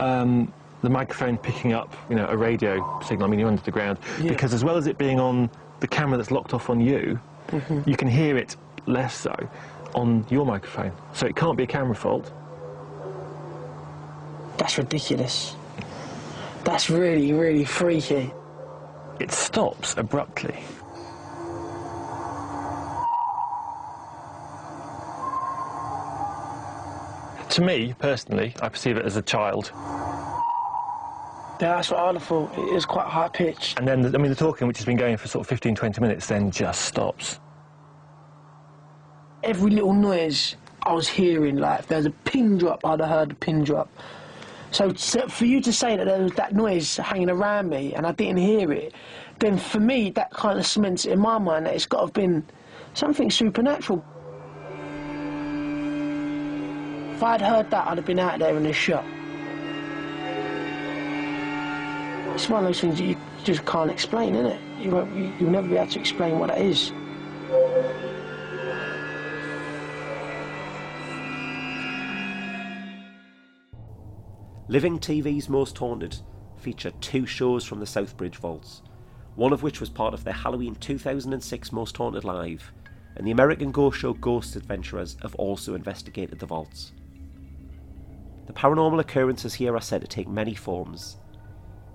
um, 0.00 0.52
the 0.82 0.90
microphone 0.90 1.36
picking 1.36 1.72
up, 1.72 1.94
you 2.08 2.16
know, 2.16 2.26
a 2.28 2.36
radio 2.36 3.00
signal. 3.00 3.26
I 3.26 3.30
mean, 3.30 3.40
you're 3.40 3.48
under 3.48 3.62
the 3.62 3.70
ground 3.70 3.98
Yeah. 4.20 4.30
because 4.30 4.54
as 4.54 4.64
well 4.64 4.76
as 4.76 4.86
it 4.86 4.98
being 4.98 5.20
on 5.20 5.50
the 5.80 5.88
camera 5.88 6.16
that's 6.16 6.30
locked 6.30 6.54
off 6.54 6.70
on 6.70 6.80
you, 6.80 7.20
mm-hmm. 7.48 7.88
you 7.88 7.96
can 7.96 8.08
hear 8.08 8.36
it 8.36 8.56
less 8.86 9.14
so 9.14 9.34
on 9.94 10.24
your 10.30 10.46
microphone. 10.46 10.92
So 11.12 11.26
it 11.26 11.36
can't 11.36 11.56
be 11.56 11.64
a 11.64 11.66
camera 11.66 11.94
fault. 11.94 12.32
That's 14.56 14.78
ridiculous. 14.78 15.56
That's 16.64 16.90
really, 16.90 17.32
really 17.32 17.64
freaky. 17.64 18.30
It 19.18 19.32
stops 19.32 19.96
abruptly. 19.96 20.62
To 27.50 27.62
me, 27.62 27.94
personally, 27.98 28.54
I 28.62 28.68
perceive 28.68 28.96
it 28.96 29.04
as 29.04 29.16
a 29.16 29.22
child. 29.22 29.72
Yeah, 31.60 31.76
that's 31.76 31.90
what 31.90 32.00
I'd 32.00 32.14
have 32.14 32.22
thought. 32.22 32.56
It 32.56 32.74
is 32.74 32.86
quite 32.86 33.06
high 33.06 33.28
pitched. 33.28 33.78
And 33.78 33.86
then, 33.86 34.00
the, 34.00 34.08
I 34.16 34.20
mean, 34.20 34.30
the 34.30 34.36
talking, 34.36 34.66
which 34.66 34.78
has 34.78 34.86
been 34.86 34.96
going 34.96 35.18
for 35.18 35.28
sort 35.28 35.44
of 35.44 35.48
15, 35.48 35.74
20 35.74 36.00
minutes, 36.00 36.26
then 36.26 36.50
just 36.50 36.86
stops. 36.86 37.38
Every 39.42 39.70
little 39.70 39.92
noise 39.92 40.56
I 40.82 40.94
was 40.94 41.06
hearing, 41.06 41.56
like 41.56 41.80
if 41.80 41.86
there's 41.86 42.06
a 42.06 42.10
pin 42.10 42.56
drop, 42.56 42.86
I'd 42.86 43.00
have 43.00 43.08
heard 43.10 43.32
a 43.32 43.34
pin 43.34 43.62
drop. 43.62 43.90
So 44.70 44.90
to, 44.90 45.28
for 45.28 45.44
you 45.44 45.60
to 45.60 45.72
say 45.72 45.96
that 45.96 46.06
there 46.06 46.22
was 46.22 46.32
that 46.32 46.54
noise 46.54 46.96
hanging 46.96 47.28
around 47.28 47.68
me 47.68 47.92
and 47.94 48.06
I 48.06 48.12
didn't 48.12 48.38
hear 48.38 48.72
it, 48.72 48.94
then 49.38 49.58
for 49.58 49.80
me 49.80 50.10
that 50.12 50.30
kind 50.30 50.58
of 50.58 50.66
cements 50.66 51.04
in 51.04 51.18
my 51.18 51.38
mind 51.38 51.66
that 51.66 51.74
it's 51.74 51.86
got 51.86 51.98
to 51.98 52.04
have 52.06 52.12
been 52.14 52.46
something 52.94 53.30
supernatural. 53.30 54.02
If 57.12 57.22
I'd 57.22 57.42
heard 57.42 57.70
that, 57.70 57.88
I'd 57.88 57.98
have 57.98 58.06
been 58.06 58.18
out 58.18 58.38
there 58.38 58.56
in 58.56 58.64
a 58.64 58.72
shot. 58.72 59.04
It's 62.34 62.48
one 62.48 62.64
of 62.64 62.68
those 62.68 62.80
things 62.80 62.98
that 62.98 63.04
you 63.04 63.16
just 63.44 63.64
can't 63.66 63.90
explain, 63.90 64.34
isn't 64.34 64.52
it? 64.52 64.60
You 64.80 64.90
won't, 64.92 65.14
you, 65.14 65.32
you'll 65.38 65.50
never 65.50 65.68
be 65.68 65.76
able 65.76 65.90
to 65.90 66.00
explain 66.00 66.38
what 66.38 66.50
it 66.50 66.58
is. 66.58 66.92
Living 74.68 75.00
TV's 75.00 75.48
Most 75.48 75.76
Haunted 75.78 76.16
feature 76.56 76.92
two 77.00 77.26
shows 77.26 77.64
from 77.64 77.80
the 77.80 77.86
Southbridge 77.86 78.36
Vaults, 78.36 78.82
one 79.34 79.52
of 79.52 79.62
which 79.62 79.80
was 79.80 79.88
part 79.88 80.14
of 80.14 80.22
their 80.22 80.32
Halloween 80.34 80.76
2006 80.76 81.72
Most 81.72 81.96
Haunted 81.96 82.24
Live, 82.24 82.72
and 83.16 83.26
the 83.26 83.32
American 83.32 83.72
ghost 83.72 83.98
show 83.98 84.12
Ghost 84.12 84.54
Adventurers 84.56 85.16
have 85.22 85.34
also 85.34 85.74
investigated 85.74 86.38
the 86.38 86.46
vaults. 86.46 86.92
The 88.46 88.52
paranormal 88.52 89.00
occurrences 89.00 89.54
here 89.54 89.74
are 89.74 89.80
said 89.80 90.02
to 90.02 90.06
take 90.06 90.28
many 90.28 90.54
forms, 90.54 91.16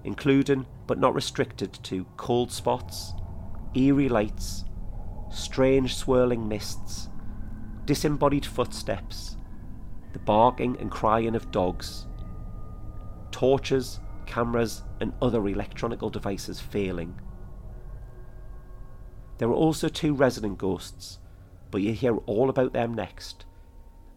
including 0.05 0.65
but 0.87 0.99
not 0.99 1.13
restricted 1.13 1.73
to 1.83 2.05
cold 2.15 2.51
spots, 2.51 3.13
eerie 3.73 4.07
lights, 4.07 4.63
strange 5.31 5.95
swirling 5.95 6.47
mists, 6.47 7.09
disembodied 7.85 8.45
footsteps, 8.45 9.35
the 10.13 10.19
barking 10.19 10.77
and 10.79 10.91
crying 10.91 11.35
of 11.35 11.51
dogs, 11.51 12.07
torches, 13.31 13.99
cameras, 14.25 14.83
and 15.01 15.11
other 15.21 15.47
electronical 15.47 16.09
devices 16.09 16.59
failing. 16.59 17.19
There 19.37 19.49
are 19.49 19.53
also 19.53 19.89
two 19.89 20.13
resident 20.13 20.57
ghosts, 20.57 21.19
but 21.71 21.81
you'll 21.81 21.95
hear 21.95 22.15
all 22.25 22.49
about 22.49 22.73
them 22.73 22.93
next, 22.93 23.45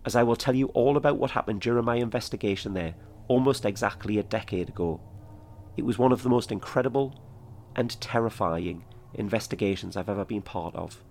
as 0.04 0.14
I 0.14 0.22
will 0.22 0.36
tell 0.36 0.54
you 0.54 0.66
all 0.68 0.96
about 0.96 1.18
what 1.18 1.32
happened 1.32 1.60
during 1.60 1.84
my 1.84 1.96
investigation 1.96 2.74
there 2.74 2.94
almost 3.26 3.64
exactly 3.64 4.18
a 4.18 4.22
decade 4.22 4.68
ago. 4.70 5.00
It 5.78 5.84
was 5.84 5.96
one 5.96 6.10
of 6.10 6.24
the 6.24 6.28
most 6.28 6.50
incredible 6.50 7.14
and 7.76 7.88
terrifying 8.00 8.84
investigations 9.14 9.96
I've 9.96 10.08
ever 10.08 10.24
been 10.24 10.42
part 10.42 10.74
of. 10.74 11.04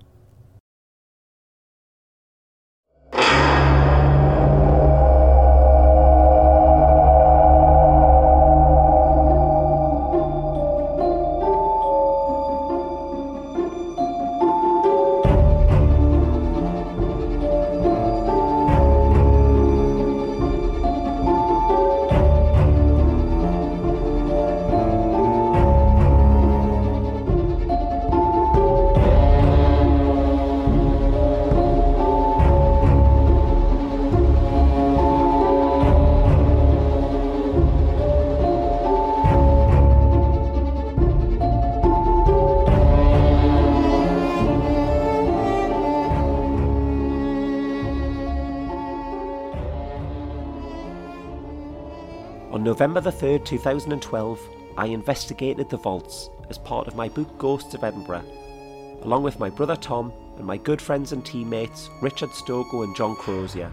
November 52.88 53.12
the 53.12 53.28
3rd, 53.28 53.44
2012, 53.44 54.50
I 54.78 54.86
investigated 54.86 55.70
the 55.70 55.76
vaults 55.76 56.30
as 56.50 56.58
part 56.58 56.88
of 56.88 56.96
my 56.96 57.10
book 57.10 57.38
Ghosts 57.38 57.74
of 57.74 57.84
Edinburgh, 57.84 58.24
along 59.02 59.24
with 59.24 59.42
my 59.42 59.50
brother 59.50 59.76
Tom 59.76 60.14
and 60.38 60.46
my 60.46 60.56
good 60.56 60.82
friends 60.82 61.12
and 61.12 61.26
teammates 61.26 61.90
Richard 62.02 62.30
Stokoe 62.30 62.86
and 62.86 62.96
John 62.96 63.18
Crozier. 63.18 63.70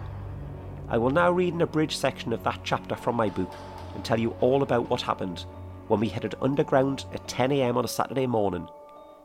I 0.88 0.98
will 0.98 1.10
now 1.10 1.30
read 1.30 1.54
an 1.54 1.62
abridged 1.62 1.96
section 1.96 2.32
of 2.32 2.42
that 2.42 2.58
chapter 2.64 2.96
from 2.96 3.14
my 3.14 3.28
book 3.28 3.54
and 3.94 4.04
tell 4.04 4.18
you 4.18 4.30
all 4.40 4.64
about 4.64 4.90
what 4.90 5.02
happened 5.02 5.44
when 5.86 6.00
we 6.00 6.08
headed 6.08 6.34
underground 6.42 7.04
at 7.14 7.24
10am 7.28 7.76
on 7.76 7.84
a 7.84 7.88
Saturday 7.88 8.26
morning. 8.26 8.66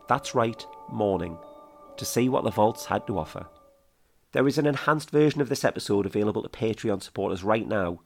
That's 0.08 0.36
right, 0.36 0.64
morning, 0.92 1.36
to 1.98 2.06
see 2.06 2.30
what 2.30 2.44
the 2.44 2.52
vaults 2.52 2.86
had 2.86 3.08
to 3.08 3.18
offer. 3.18 3.48
There 4.34 4.48
is 4.48 4.60
an 4.60 4.68
enhanced 4.68 5.10
version 5.10 5.42
of 5.42 5.50
this 5.50 5.66
episode 5.66 6.06
available 6.06 6.44
to 6.44 6.50
Patreon 6.50 7.02
supporters 7.02 7.44
right 7.44 7.68
now, 7.68 8.02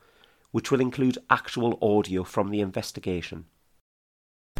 which 0.53 0.69
will 0.69 0.79
include 0.79 1.17
actual 1.31 1.79
audio 1.81 2.24
from 2.24 2.51
the 2.51 2.62
investigation. 2.62 3.45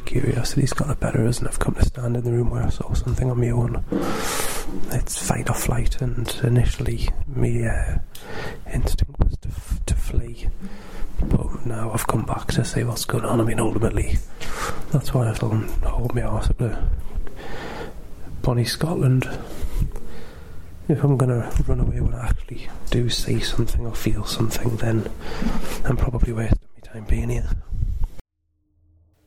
Curiosity's 0.06 0.74
got 0.74 0.90
a 0.90 0.96
better, 0.96 1.24
it? 1.26 1.44
I've 1.44 1.60
come 1.60 1.76
to 1.76 1.86
stand 1.86 2.18
in 2.18 2.24
the 2.24 2.32
room 2.32 2.50
where 2.50 2.64
I 2.64 2.70
saw 2.70 2.92
something 2.94 3.30
on 3.30 3.40
my 3.40 3.52
own. 3.52 3.86
It's 4.92 5.28
fight 5.28 5.52
or 5.52 5.54
flight, 5.54 6.02
and 6.02 6.28
initially, 6.44 7.10
my 7.28 7.48
uh, 7.64 8.00
instinct 8.74 9.20
was 9.20 9.38
to, 9.42 9.50
f- 9.50 9.86
to 9.86 9.94
flee. 9.94 10.50
But 11.22 11.64
now 11.68 11.92
I've 11.92 12.08
come 12.08 12.26
back 12.26 12.48
to 12.54 12.66
see 12.66 12.84
what's 12.84 13.06
going 13.06 13.26
on. 13.26 13.40
I 13.40 13.44
mean, 13.44 13.60
ultimately, 13.60 14.18
that's 14.92 15.14
why 15.14 15.28
I'll 15.28 15.36
hold 15.36 16.16
my 16.16 16.24
arse 16.24 16.50
up 16.50 16.58
to 16.58 16.90
Bonnie 18.42 18.66
Scotland. 18.66 19.30
If 20.90 21.02
I'm 21.02 21.16
going 21.16 21.30
to 21.30 21.64
run 21.64 21.80
away 21.80 22.02
when 22.02 22.14
I 22.14 22.26
actually 22.28 22.68
do 22.90 23.10
see 23.10 23.40
something 23.40 23.86
or 23.86 23.96
feel 23.96 24.26
something, 24.26 24.76
then 24.78 25.10
I'm 25.86 25.96
probably 25.96 26.34
wasting 26.34 26.68
my 26.76 26.82
time 26.82 27.06
being 27.06 27.30
here. 27.30 27.50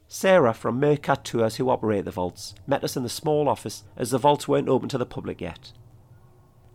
Sarah 0.07 0.53
from 0.53 0.79
Mercat 0.79 1.25
Tours, 1.25 1.57
who 1.57 1.71
operate 1.71 2.05
the 2.05 2.11
vaults, 2.11 2.55
met 2.67 2.85
us 2.85 2.95
in 2.95 3.05
the 3.05 3.09
small 3.09 3.49
office 3.49 3.85
as 3.97 4.11
the 4.11 4.19
vaults 4.19 4.47
weren't 4.47 4.69
open 4.69 4.91
to 4.91 4.99
the 4.99 5.07
public 5.07 5.41
yet. 5.41 5.73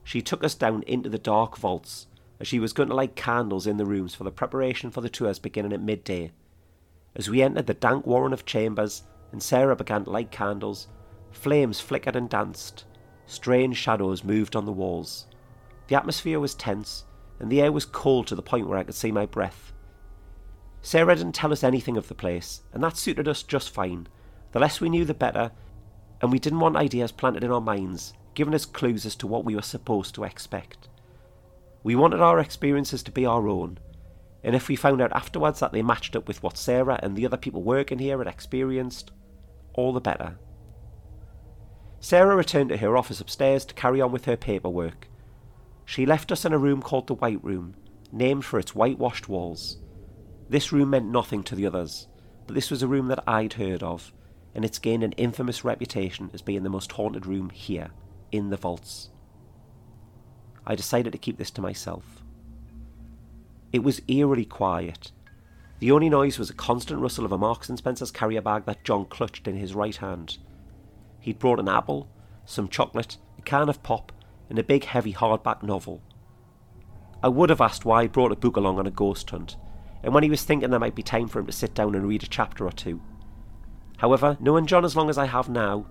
She 0.04 0.20
took 0.20 0.44
us 0.44 0.56
down 0.56 0.82
into 0.88 1.10
the 1.10 1.20
dark 1.20 1.58
vaults 1.58 2.08
as 2.40 2.48
she 2.48 2.60
was 2.60 2.74
going 2.74 2.90
to 2.90 2.96
light 2.96 3.16
candles 3.16 3.68
in 3.68 3.78
the 3.78 3.86
rooms 3.86 4.16
for 4.16 4.24
the 4.24 4.32
preparation 4.32 4.90
for 4.90 5.02
the 5.02 5.10
tours 5.10 5.38
beginning 5.38 5.74
at 5.74 5.82
midday. 5.82 6.32
As 7.16 7.30
we 7.30 7.44
entered 7.44 7.68
the 7.68 7.76
dank 7.76 8.08
warren 8.08 8.34
of 8.34 8.46
chambers 8.48 9.04
and 9.32 9.44
Sarah 9.44 9.76
began 9.76 10.06
to 10.06 10.10
light 10.10 10.32
candles, 10.32 10.88
flames 11.32 11.80
flickered 11.80 12.16
and 12.16 12.28
danced, 12.28 12.86
strange 13.32 13.78
shadows 13.78 14.24
moved 14.24 14.56
on 14.56 14.66
the 14.66 14.72
walls. 14.72 15.26
The 15.88 15.96
atmosphere 15.96 16.40
was 16.40 16.54
tense, 16.54 17.06
and 17.40 17.52
the 17.52 17.62
air 17.62 17.72
was 17.72 17.86
cold 17.86 18.28
to 18.28 18.36
the 18.36 18.42
point 18.42 18.68
where 18.68 18.78
I 18.78 18.84
could 18.84 18.96
see 18.96 19.12
my 19.12 19.26
breath. 19.26 19.72
Sarah 20.82 21.16
didn't 21.16 21.34
tell 21.34 21.52
us 21.52 21.64
anything 21.64 21.98
of 21.98 22.08
the 22.08 22.16
place, 22.16 22.62
and 22.74 22.84
that 22.84 22.98
suited 22.98 23.28
us 23.28 23.44
just 23.44 23.70
fine. 23.70 24.08
The 24.52 24.60
less 24.60 24.82
we 24.82 24.90
knew, 24.90 25.06
the 25.06 25.14
better, 25.14 25.52
and 26.22 26.32
we 26.32 26.40
didn't 26.40 26.60
want 26.60 26.76
ideas 26.76 27.12
planted 27.12 27.44
in 27.44 27.52
our 27.52 27.62
minds, 27.62 28.14
giving 28.34 28.54
us 28.54 28.66
clues 28.66 29.06
as 29.06 29.16
to 29.18 29.28
what 29.28 29.46
we 29.46 29.56
were 29.56 29.62
supposed 29.62 30.14
to 30.16 30.24
expect. 30.24 30.90
We 31.84 31.96
wanted 31.96 32.22
our 32.22 32.40
experiences 32.40 33.02
to 33.04 33.12
be 33.12 33.26
our 33.26 33.48
own, 33.48 33.80
and 34.44 34.56
if 34.56 34.68
we 34.68 34.76
found 34.76 35.02
out 35.02 35.14
afterwards 35.14 35.60
that 35.60 35.72
they 35.72 35.82
matched 35.82 36.16
up 36.16 36.28
with 36.28 36.42
what 36.44 36.58
Sarah 36.58 37.00
and 37.02 37.16
the 37.16 37.26
other 37.26 37.38
people 37.38 37.62
working 37.62 38.00
here 38.00 38.18
had 38.18 38.28
experienced, 38.28 39.12
all 39.74 39.94
the 39.94 40.02
better. 40.02 40.38
Sarah 42.04 42.36
returned 42.36 42.70
to 42.70 42.78
her 42.78 42.98
office 42.98 43.22
upstairs 43.22 43.64
to 43.64 43.76
carry 43.76 44.02
on 44.02 44.12
with 44.12 44.26
her 44.26 44.36
paperwork. 44.36 45.08
She 45.86 46.08
left 46.08 46.32
us 46.32 46.44
in 46.44 46.52
a 46.52 46.58
room 46.58 46.82
called 46.82 47.06
the 47.06 47.14
White 47.14 47.44
Room, 47.44 47.76
named 48.12 48.44
for 48.44 48.58
its 48.58 48.74
whitewashed 48.74 49.30
walls. 49.30 49.78
This 50.50 50.72
room 50.72 50.90
meant 50.90 51.06
nothing 51.06 51.44
to 51.44 51.56
the 51.56 51.68
others, 51.68 52.08
but 52.48 52.56
this 52.56 52.72
was 52.72 52.82
a 52.82 52.88
room 52.88 53.08
that 53.10 53.24
I'd 53.28 53.54
heard 53.54 53.84
of, 53.84 54.12
and 54.56 54.66
it's 54.66 54.80
gained 54.80 55.04
an 55.04 55.12
infamous 55.14 55.64
reputation 55.64 56.32
as 56.34 56.42
being 56.42 56.64
the 56.64 56.70
most 56.72 56.92
haunted 56.92 57.28
room 57.28 57.52
here, 57.52 57.92
in 58.32 58.50
the 58.50 58.58
vaults. 58.58 59.12
I 60.66 60.74
decided 60.74 61.12
to 61.12 61.20
keep 61.20 61.38
this 61.38 61.52
to 61.52 61.62
myself. 61.62 62.24
It 63.72 63.84
was 63.84 64.02
eerily 64.08 64.46
quiet. 64.46 65.12
The 65.78 65.92
only 65.92 66.10
noise 66.10 66.40
was 66.40 66.50
a 66.50 66.56
constant 66.56 67.00
rustle 67.00 67.26
of 67.26 67.32
a 67.32 67.38
Marks 67.38 67.70
and 67.70 67.78
Spencer's 67.78 68.12
carrier 68.12 68.42
bag 68.42 68.66
that 68.66 68.84
John 68.84 69.06
clutched 69.06 69.48
in 69.48 69.56
his 69.56 69.76
right 69.76 69.96
hand. 69.96 70.40
He'd 71.22 71.40
brought 71.40 71.60
an 71.60 71.70
apple, 71.70 72.10
some 72.46 72.68
chocolate, 72.68 73.18
a 73.38 73.42
can 73.44 73.70
of 73.70 73.82
pop, 73.84 74.12
and 74.50 74.60
a 74.60 74.64
big 74.64 74.84
heavy 74.84 75.14
hardback 75.14 75.64
novel. 75.64 76.02
I 77.24 77.30
would 77.30 77.50
have 77.50 77.62
asked 77.62 77.86
why 77.86 78.02
he 78.02 78.08
brought 78.08 78.32
a 78.32 78.36
book 78.36 78.58
along 78.58 78.80
on 78.80 78.88
a 78.88 78.92
ghost 78.92 79.30
hunt, 79.30 79.56
and 80.04 80.14
when 80.14 80.24
he 80.24 80.30
was 80.30 80.44
thinking 80.44 80.72
there 80.72 80.80
might 80.80 80.96
be 80.96 81.04
time 81.04 81.28
for 81.28 81.40
him 81.40 81.46
to 81.46 81.52
sit 81.52 81.76
down 81.76 81.96
and 81.96 82.08
read 82.08 82.24
a 82.24 82.28
chapter 82.28 82.66
or 82.66 82.72
two. 82.72 83.00
However, 83.98 84.36
knowing 84.40 84.66
John 84.66 84.84
as 84.84 84.96
long 84.96 85.10
as 85.10 85.18
I 85.20 85.28
have 85.28 85.48
now, 85.48 85.86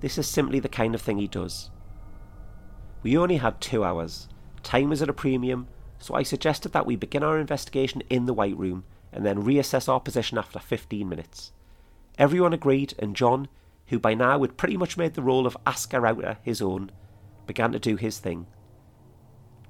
this 0.00 0.16
is 0.16 0.28
simply 0.28 0.60
the 0.60 0.68
kind 0.68 0.94
of 0.94 1.02
thing 1.02 1.18
he 1.18 1.26
does. 1.26 1.70
We 3.02 3.18
only 3.18 3.38
had 3.38 3.60
two 3.60 3.82
hours. 3.82 4.28
Time 4.62 4.90
was 4.90 5.02
at 5.02 5.08
a 5.08 5.12
premium, 5.12 5.66
so 5.98 6.14
I 6.14 6.22
suggested 6.22 6.72
that 6.72 6.86
we 6.86 6.94
begin 6.94 7.24
our 7.24 7.38
investigation 7.38 8.02
in 8.08 8.26
the 8.26 8.34
White 8.34 8.56
Room 8.56 8.84
and 9.12 9.26
then 9.26 9.42
reassess 9.42 9.88
our 9.88 10.00
position 10.00 10.38
after 10.38 10.60
15 10.60 11.08
minutes. 11.08 11.52
Everyone 12.16 12.52
agreed, 12.52 12.94
and 12.98 13.16
John, 13.16 13.48
who 13.88 13.98
by 13.98 14.14
now 14.14 14.40
had 14.40 14.56
pretty 14.56 14.76
much 14.76 14.96
made 14.96 15.14
the 15.14 15.22
role 15.22 15.46
of 15.46 15.56
asker 15.66 16.06
outer 16.06 16.38
his 16.42 16.62
own, 16.62 16.90
began 17.46 17.72
to 17.72 17.78
do 17.78 17.96
his 17.96 18.18
thing. 18.18 18.46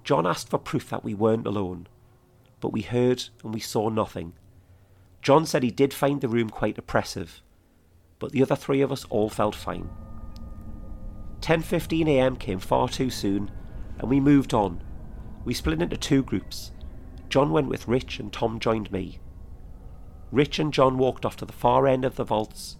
John 0.04 0.26
asked 0.26 0.48
for 0.48 0.58
proof 0.58 0.90
that 0.90 1.04
we 1.04 1.14
weren't 1.14 1.46
alone, 1.46 1.86
but 2.60 2.72
we 2.72 2.82
heard 2.82 3.24
and 3.44 3.54
we 3.54 3.60
saw 3.60 3.88
nothing. 3.88 4.32
John 5.22 5.46
said 5.46 5.62
he 5.62 5.70
did 5.70 5.92
find 5.92 6.20
the 6.20 6.28
room 6.28 6.50
quite 6.50 6.78
oppressive, 6.78 7.42
but 8.18 8.32
the 8.32 8.42
other 8.42 8.56
three 8.56 8.80
of 8.80 8.90
us 8.92 9.04
all 9.10 9.28
felt 9.28 9.54
fine. 9.54 9.88
10:15 11.40 12.08
a.m. 12.08 12.36
came 12.36 12.58
far 12.58 12.88
too 12.88 13.10
soon, 13.10 13.50
and 13.98 14.10
we 14.10 14.20
moved 14.20 14.52
on. 14.52 14.82
We 15.44 15.54
split 15.54 15.80
into 15.80 15.96
two 15.96 16.22
groups. 16.22 16.72
John 17.28 17.52
went 17.52 17.68
with 17.68 17.86
Rich 17.86 18.18
and 18.18 18.32
Tom 18.32 18.58
joined 18.58 18.90
me. 18.90 19.20
Rich 20.32 20.58
and 20.58 20.72
John 20.72 20.98
walked 20.98 21.24
off 21.24 21.36
to 21.36 21.44
the 21.44 21.52
far 21.52 21.86
end 21.86 22.04
of 22.04 22.16
the 22.16 22.24
vaults, 22.24 22.76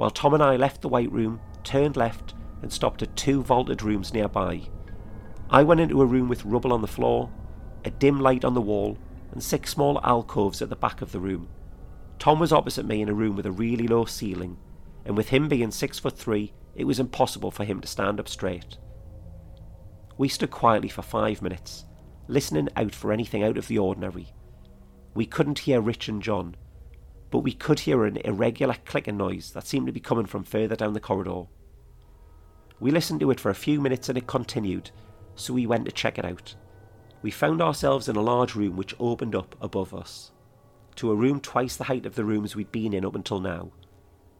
while 0.00 0.10
Tom 0.10 0.32
and 0.32 0.42
I 0.42 0.56
left 0.56 0.80
the 0.80 0.88
White 0.88 1.12
Room, 1.12 1.38
turned 1.62 1.94
left, 1.94 2.32
and 2.62 2.72
stopped 2.72 3.02
at 3.02 3.14
two 3.16 3.42
vaulted 3.42 3.82
rooms 3.82 4.14
nearby. 4.14 4.62
I 5.50 5.62
went 5.62 5.82
into 5.82 6.00
a 6.00 6.06
room 6.06 6.26
with 6.26 6.42
rubble 6.46 6.72
on 6.72 6.80
the 6.80 6.88
floor, 6.88 7.28
a 7.84 7.90
dim 7.90 8.18
light 8.18 8.42
on 8.42 8.54
the 8.54 8.62
wall, 8.62 8.96
and 9.32 9.42
six 9.42 9.72
small 9.72 10.00
alcoves 10.02 10.62
at 10.62 10.70
the 10.70 10.74
back 10.74 11.02
of 11.02 11.12
the 11.12 11.20
room. 11.20 11.50
Tom 12.18 12.40
was 12.40 12.50
opposite 12.50 12.86
me 12.86 13.02
in 13.02 13.10
a 13.10 13.12
room 13.12 13.36
with 13.36 13.44
a 13.44 13.52
really 13.52 13.86
low 13.86 14.06
ceiling, 14.06 14.56
and 15.04 15.18
with 15.18 15.28
him 15.28 15.48
being 15.48 15.70
six 15.70 15.98
foot 15.98 16.16
three, 16.16 16.54
it 16.74 16.84
was 16.84 16.98
impossible 16.98 17.50
for 17.50 17.64
him 17.64 17.82
to 17.82 17.86
stand 17.86 18.18
up 18.18 18.26
straight. 18.26 18.78
We 20.16 20.28
stood 20.28 20.50
quietly 20.50 20.88
for 20.88 21.02
five 21.02 21.42
minutes, 21.42 21.84
listening 22.26 22.70
out 22.74 22.94
for 22.94 23.12
anything 23.12 23.42
out 23.42 23.58
of 23.58 23.68
the 23.68 23.76
ordinary. 23.76 24.32
We 25.12 25.26
couldn't 25.26 25.58
hear 25.58 25.82
Rich 25.82 26.08
and 26.08 26.22
John, 26.22 26.56
but 27.30 27.40
we 27.40 27.52
could 27.52 27.80
hear 27.80 28.04
an 28.04 28.16
irregular 28.18 28.76
clicking 28.84 29.16
noise 29.16 29.52
that 29.52 29.66
seemed 29.66 29.86
to 29.86 29.92
be 29.92 30.00
coming 30.00 30.26
from 30.26 30.44
further 30.44 30.76
down 30.76 30.92
the 30.92 31.00
corridor. 31.00 31.44
We 32.80 32.90
listened 32.90 33.20
to 33.20 33.30
it 33.30 33.38
for 33.38 33.50
a 33.50 33.54
few 33.54 33.80
minutes 33.80 34.08
and 34.08 34.18
it 34.18 34.26
continued, 34.26 34.90
so 35.34 35.54
we 35.54 35.66
went 35.66 35.84
to 35.84 35.92
check 35.92 36.18
it 36.18 36.24
out. 36.24 36.54
We 37.22 37.30
found 37.30 37.60
ourselves 37.60 38.08
in 38.08 38.16
a 38.16 38.22
large 38.22 38.54
room 38.54 38.76
which 38.76 38.96
opened 38.98 39.34
up 39.34 39.54
above 39.60 39.94
us, 39.94 40.32
to 40.96 41.10
a 41.10 41.14
room 41.14 41.40
twice 41.40 41.76
the 41.76 41.84
height 41.84 42.06
of 42.06 42.14
the 42.14 42.24
rooms 42.24 42.56
we'd 42.56 42.72
been 42.72 42.94
in 42.94 43.04
up 43.04 43.14
until 43.14 43.40
now. 43.40 43.70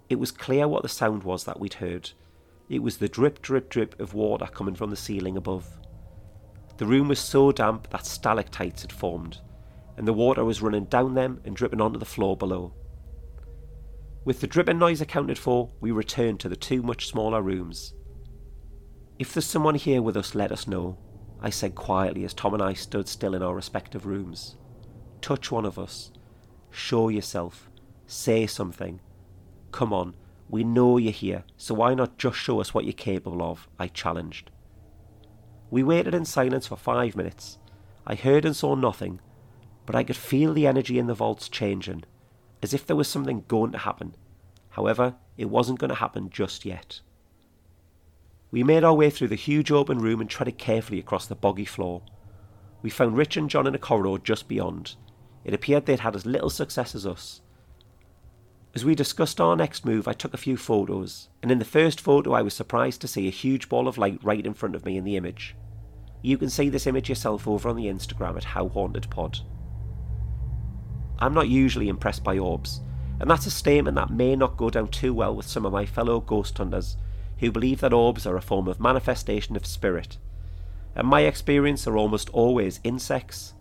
It 0.08 0.18
was 0.18 0.32
clear 0.32 0.66
what 0.66 0.82
the 0.82 0.88
sound 0.88 1.22
was 1.22 1.44
that 1.44 1.60
we'd 1.60 1.74
heard. 1.74 2.10
It 2.68 2.82
was 2.82 2.96
the 2.96 3.08
drip, 3.08 3.42
drip, 3.42 3.68
drip 3.68 4.00
of 4.00 4.14
water 4.14 4.46
coming 4.46 4.74
from 4.74 4.90
the 4.90 4.96
ceiling 4.96 5.36
above. 5.36 5.68
The 6.78 6.86
room 6.86 7.08
was 7.08 7.18
so 7.18 7.52
damp 7.52 7.90
that 7.90 8.06
stalactites 8.06 8.82
had 8.82 8.92
formed, 8.92 9.38
and 9.96 10.06
the 10.06 10.12
water 10.12 10.44
was 10.44 10.62
running 10.62 10.84
down 10.84 11.14
them 11.14 11.40
and 11.44 11.54
dripping 11.54 11.80
onto 11.80 11.98
the 11.98 12.04
floor 12.04 12.36
below. 12.36 12.72
With 14.24 14.40
the 14.40 14.46
dripping 14.46 14.78
noise 14.78 15.00
accounted 15.00 15.38
for, 15.38 15.70
we 15.80 15.90
returned 15.90 16.40
to 16.40 16.48
the 16.48 16.56
two 16.56 16.82
much 16.82 17.08
smaller 17.08 17.42
rooms. 17.42 17.94
If 19.18 19.32
there's 19.32 19.46
someone 19.46 19.74
here 19.74 20.02
with 20.02 20.16
us, 20.16 20.34
let 20.34 20.52
us 20.52 20.66
know, 20.66 20.98
I 21.40 21.50
said 21.50 21.74
quietly 21.74 22.24
as 22.24 22.34
Tom 22.34 22.54
and 22.54 22.62
I 22.62 22.74
stood 22.74 23.08
still 23.08 23.34
in 23.34 23.42
our 23.42 23.54
respective 23.54 24.06
rooms. 24.06 24.56
Touch 25.20 25.50
one 25.50 25.64
of 25.64 25.78
us. 25.78 26.10
Show 26.70 27.08
yourself. 27.08 27.70
Say 28.06 28.46
something. 28.46 29.00
Come 29.72 29.92
on, 29.92 30.14
we 30.48 30.64
know 30.64 30.98
you're 30.98 31.12
here, 31.12 31.44
so 31.56 31.74
why 31.74 31.94
not 31.94 32.18
just 32.18 32.36
show 32.36 32.60
us 32.60 32.74
what 32.74 32.84
you're 32.84 32.92
capable 32.92 33.42
of? 33.42 33.68
I 33.78 33.86
challenged. 33.86 34.50
We 35.70 35.84
waited 35.84 36.14
in 36.14 36.24
silence 36.24 36.66
for 36.66 36.76
five 36.76 37.14
minutes. 37.14 37.58
I 38.06 38.16
heard 38.16 38.44
and 38.44 38.56
saw 38.56 38.74
nothing, 38.74 39.20
but 39.90 39.98
I 39.98 40.04
could 40.04 40.14
feel 40.16 40.54
the 40.54 40.68
energy 40.68 41.00
in 41.00 41.08
the 41.08 41.14
vaults 41.14 41.48
changing, 41.48 42.04
as 42.62 42.72
if 42.72 42.86
there 42.86 42.94
was 42.94 43.08
something 43.08 43.44
going 43.48 43.72
to 43.72 43.78
happen. 43.78 44.14
However, 44.68 45.16
it 45.36 45.50
wasn't 45.50 45.80
going 45.80 45.88
to 45.88 45.96
happen 45.96 46.30
just 46.30 46.64
yet. 46.64 47.00
We 48.52 48.62
made 48.62 48.84
our 48.84 48.94
way 48.94 49.10
through 49.10 49.26
the 49.26 49.34
huge 49.34 49.72
open 49.72 49.98
room 49.98 50.20
and 50.20 50.30
treaded 50.30 50.58
carefully 50.58 51.00
across 51.00 51.26
the 51.26 51.34
boggy 51.34 51.64
floor. 51.64 52.02
We 52.82 52.90
found 52.90 53.16
Rich 53.16 53.36
and 53.36 53.50
John 53.50 53.66
in 53.66 53.74
a 53.74 53.78
corridor 53.78 54.22
just 54.22 54.46
beyond. 54.46 54.94
it 55.42 55.52
appeared 55.54 55.86
they'd 55.86 55.98
had 55.98 56.14
as 56.14 56.24
little 56.24 56.50
success 56.50 56.94
as 56.94 57.04
us. 57.04 57.40
As 58.76 58.84
we 58.84 58.94
discussed 58.94 59.40
our 59.40 59.56
next 59.56 59.84
move, 59.84 60.06
I 60.06 60.12
took 60.12 60.34
a 60.34 60.36
few 60.36 60.56
photos, 60.56 61.30
and 61.42 61.50
in 61.50 61.58
the 61.58 61.64
first 61.64 62.00
photo, 62.00 62.32
I 62.32 62.42
was 62.42 62.54
surprised 62.54 63.00
to 63.00 63.08
see 63.08 63.26
a 63.26 63.32
huge 63.32 63.68
ball 63.68 63.88
of 63.88 63.98
light 63.98 64.20
right 64.22 64.46
in 64.46 64.54
front 64.54 64.76
of 64.76 64.84
me 64.84 64.96
in 64.96 65.02
the 65.02 65.16
image. 65.16 65.56
You 66.22 66.38
can 66.38 66.48
see 66.48 66.68
this 66.68 66.86
image 66.86 67.08
yourself 67.08 67.48
over 67.48 67.68
on 67.68 67.74
the 67.74 67.86
Instagram 67.86 68.36
at 68.36 68.44
How 68.44 68.68
Haunted 68.68 69.10
Pod. 69.10 69.40
I'm 71.20 71.34
not 71.34 71.48
usually 71.48 71.88
impressed 71.88 72.24
by 72.24 72.38
orbs, 72.38 72.80
and 73.20 73.30
that's 73.30 73.46
a 73.46 73.50
statement 73.50 73.96
that 73.96 74.10
may 74.10 74.34
not 74.36 74.56
go 74.56 74.70
down 74.70 74.88
too 74.88 75.12
well 75.12 75.34
with 75.34 75.46
some 75.46 75.66
of 75.66 75.72
my 75.72 75.84
fellow 75.84 76.20
ghost 76.20 76.56
hunters 76.56 76.96
who 77.38 77.50
believe 77.52 77.80
that 77.80 77.92
orbs 77.92 78.26
are 78.26 78.36
a 78.36 78.42
form 78.42 78.68
of 78.68 78.80
manifestation 78.80 79.56
of 79.56 79.66
spirit. 79.66 80.18
In 80.96 81.06
my 81.06 81.22
experience, 81.22 81.86
are 81.86 81.96
almost 81.96 82.30
always 82.30 82.80
insects, 82.84 83.54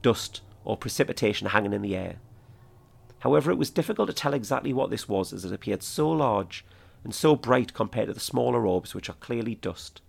dust, 0.00 0.40
or 0.64 0.76
precipitation 0.76 1.48
hanging 1.48 1.72
in 1.72 1.82
the 1.82 1.96
air. 1.96 2.16
However, 3.20 3.50
it 3.50 3.58
was 3.58 3.70
difficult 3.70 4.08
to 4.08 4.14
tell 4.14 4.34
exactly 4.34 4.72
what 4.72 4.90
this 4.90 5.08
was 5.08 5.32
as 5.32 5.44
it 5.44 5.52
appeared 5.52 5.82
so 5.82 6.10
large 6.10 6.64
and 7.04 7.14
so 7.14 7.36
bright 7.36 7.74
compared 7.74 8.08
to 8.08 8.14
the 8.14 8.20
smaller 8.20 8.66
orbs, 8.66 8.94
which 8.94 9.08
are 9.08 9.14
clearly 9.14 9.54
dust. 9.54 10.00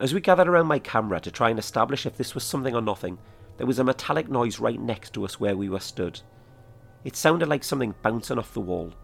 As 0.00 0.14
we 0.14 0.20
gathered 0.20 0.48
around 0.48 0.66
my 0.66 0.78
camera 0.78 1.20
to 1.20 1.30
try 1.30 1.50
and 1.50 1.58
establish 1.58 2.06
if 2.06 2.16
this 2.16 2.34
was 2.34 2.44
something 2.44 2.74
or 2.74 2.80
nothing, 2.80 3.18
there 3.58 3.66
was 3.66 3.78
a 3.78 3.84
metallic 3.84 4.30
noise 4.30 4.58
right 4.58 4.80
next 4.80 5.12
to 5.12 5.24
us 5.24 5.38
where 5.38 5.56
we 5.56 5.68
were 5.68 5.80
stood. 5.80 6.20
It 7.04 7.14
sounded 7.14 7.48
like 7.48 7.64
something 7.64 7.94
bouncing 8.02 8.38
off 8.38 8.54
the 8.54 8.60
wall. 8.60 8.94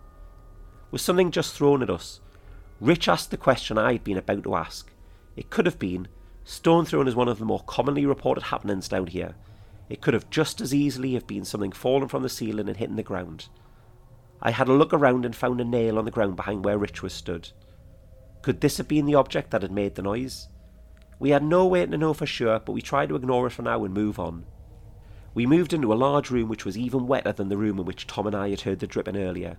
Was 0.91 1.03
something 1.03 1.31
just 1.31 1.55
thrown 1.55 1.83
at 1.83 1.91
us? 1.91 2.21
Rich 2.81 3.09
asked 3.09 3.31
the 3.31 3.37
question 3.37 3.77
I 3.77 3.93
had 3.93 4.05
been 4.05 4.17
about 4.17 4.45
to 4.45 4.55
ask. 4.55 4.91
It 5.37 5.51
could 5.51 5.67
have 5.67 5.79
been. 5.79 6.09
Stone 6.45 6.87
thrown 6.87 7.07
is 7.07 7.15
one 7.15 7.29
of 7.29 7.39
the 7.39 7.45
more 7.45 7.63
commonly 7.67 8.07
reported 8.07 8.45
happenings 8.45 8.89
down 8.89 9.09
here, 9.09 9.35
it 9.89 10.01
could 10.01 10.15
have 10.15 10.31
just 10.31 10.61
as 10.61 10.75
easily 10.75 11.15
have 11.15 11.27
been 11.27 11.45
something 11.45 11.73
fallen 11.73 12.09
from 12.09 12.23
the 12.23 12.29
ceiling 12.29 12.69
and 12.69 12.77
hitting 12.77 12.97
the 12.97 13.03
ground. 13.03 13.49
I 14.41 14.51
had 14.51 14.69
a 14.69 14.73
look 14.73 14.93
around 14.93 15.25
and 15.25 15.37
found 15.37 15.61
a 15.61 15.65
nail 15.65 15.99
on 15.99 16.05
the 16.05 16.11
ground 16.11 16.37
behind 16.37 16.65
where 16.65 16.79
Rich 16.79 17.03
was 17.03 17.13
stood. 17.13 17.51
Could 18.43 18.61
this 18.61 18.77
have 18.79 18.89
been 18.89 19.07
the 19.07 19.15
object 19.15 19.51
that 19.51 19.63
had 19.63 19.73
made 19.73 19.95
the 19.95 20.03
noise? 20.03 20.49
We 21.19 21.31
had 21.31 21.43
no 21.43 21.67
way 21.67 21.87
to 21.87 21.97
know 21.97 22.15
for 22.15 22.27
sure, 22.27 22.59
but 22.59 22.73
we 22.73 22.83
tried 22.83 23.09
to 23.09 23.17
ignore 23.17 23.47
it 23.47 23.51
for 23.51 23.63
now 23.63 23.85
and 23.85 23.95
move 23.95 24.19
on. 24.19 24.45
We 25.35 25.47
moved 25.47 25.73
into 25.73 25.93
a 25.93 25.95
large 25.95 26.31
room 26.31 26.49
which 26.49 26.65
was 26.65 26.79
even 26.79 27.07
wetter 27.07 27.33
than 27.33 27.49
the 27.49 27.57
room 27.57 27.79
in 27.79 27.85
which 27.85 28.07
Tom 28.07 28.27
and 28.27 28.37
I 28.37 28.51
had 28.51 28.63
heard 28.63 28.79
the 28.79 28.87
dripping 28.87 29.17
earlier. 29.17 29.57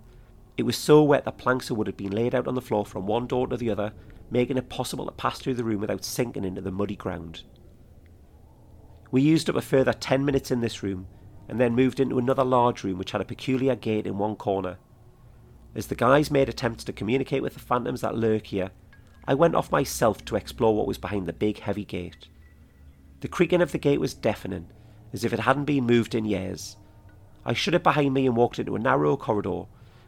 It 0.57 0.63
was 0.63 0.77
so 0.77 1.03
wet 1.03 1.25
that 1.25 1.37
planks 1.37 1.69
of 1.69 1.77
wood 1.77 1.87
had 1.87 1.97
been 1.97 2.11
laid 2.11 2.33
out 2.33 2.47
on 2.47 2.55
the 2.55 2.61
floor 2.61 2.85
from 2.85 3.07
one 3.07 3.27
door 3.27 3.47
to 3.47 3.57
the 3.57 3.69
other, 3.69 3.91
making 4.31 4.57
it 4.57 4.69
possible 4.69 5.05
to 5.05 5.11
pass 5.11 5.39
through 5.39 5.55
the 5.55 5.65
room 5.65 5.81
without 5.81 6.05
sinking 6.05 6.45
into 6.45 6.61
the 6.61 6.71
muddy 6.71 6.95
ground. 6.95 7.43
We 9.11 9.21
used 9.21 9.49
up 9.49 9.55
a 9.55 9.61
further 9.61 9.93
10 9.93 10.23
minutes 10.23 10.51
in 10.51 10.61
this 10.61 10.81
room 10.81 11.07
and 11.47 11.59
then 11.59 11.75
moved 11.75 11.99
into 11.99 12.17
another 12.17 12.43
large 12.43 12.83
room 12.83 12.97
which 12.97 13.11
had 13.11 13.21
a 13.21 13.25
peculiar 13.25 13.75
gate 13.75 14.07
in 14.07 14.17
one 14.17 14.35
corner. 14.35 14.77
As 15.75 15.87
the 15.87 15.95
guys 15.95 16.31
made 16.31 16.47
attempts 16.47 16.85
to 16.85 16.93
communicate 16.93 17.41
with 17.41 17.53
the 17.53 17.59
phantoms 17.59 18.01
that 18.01 18.15
lurk 18.15 18.47
here, 18.47 18.71
I 19.27 19.33
went 19.33 19.55
off 19.55 19.71
myself 19.71 20.23
to 20.25 20.35
explore 20.35 20.75
what 20.75 20.88
was 20.88 20.97
behind 20.97 21.25
the 21.25 21.33
big 21.33 21.59
heavy 21.59 21.85
gate. 21.85 22.27
The 23.21 23.27
creaking 23.27 23.61
of 23.61 23.71
the 23.71 23.79
gate 23.79 23.99
was 23.99 24.13
deafening, 24.13 24.67
as 25.13 25.23
if 25.23 25.33
it 25.33 25.39
hadn't 25.39 25.65
been 25.65 25.85
moved 25.85 26.13
in 26.13 26.25
years. 26.25 26.75
I 27.45 27.53
shut 27.53 27.73
it 27.73 27.83
behind 27.83 28.13
me 28.13 28.27
and 28.27 28.35
walked 28.35 28.59
into 28.59 28.75
a 28.75 28.79
narrow 28.79 29.17
corridor, 29.17 29.63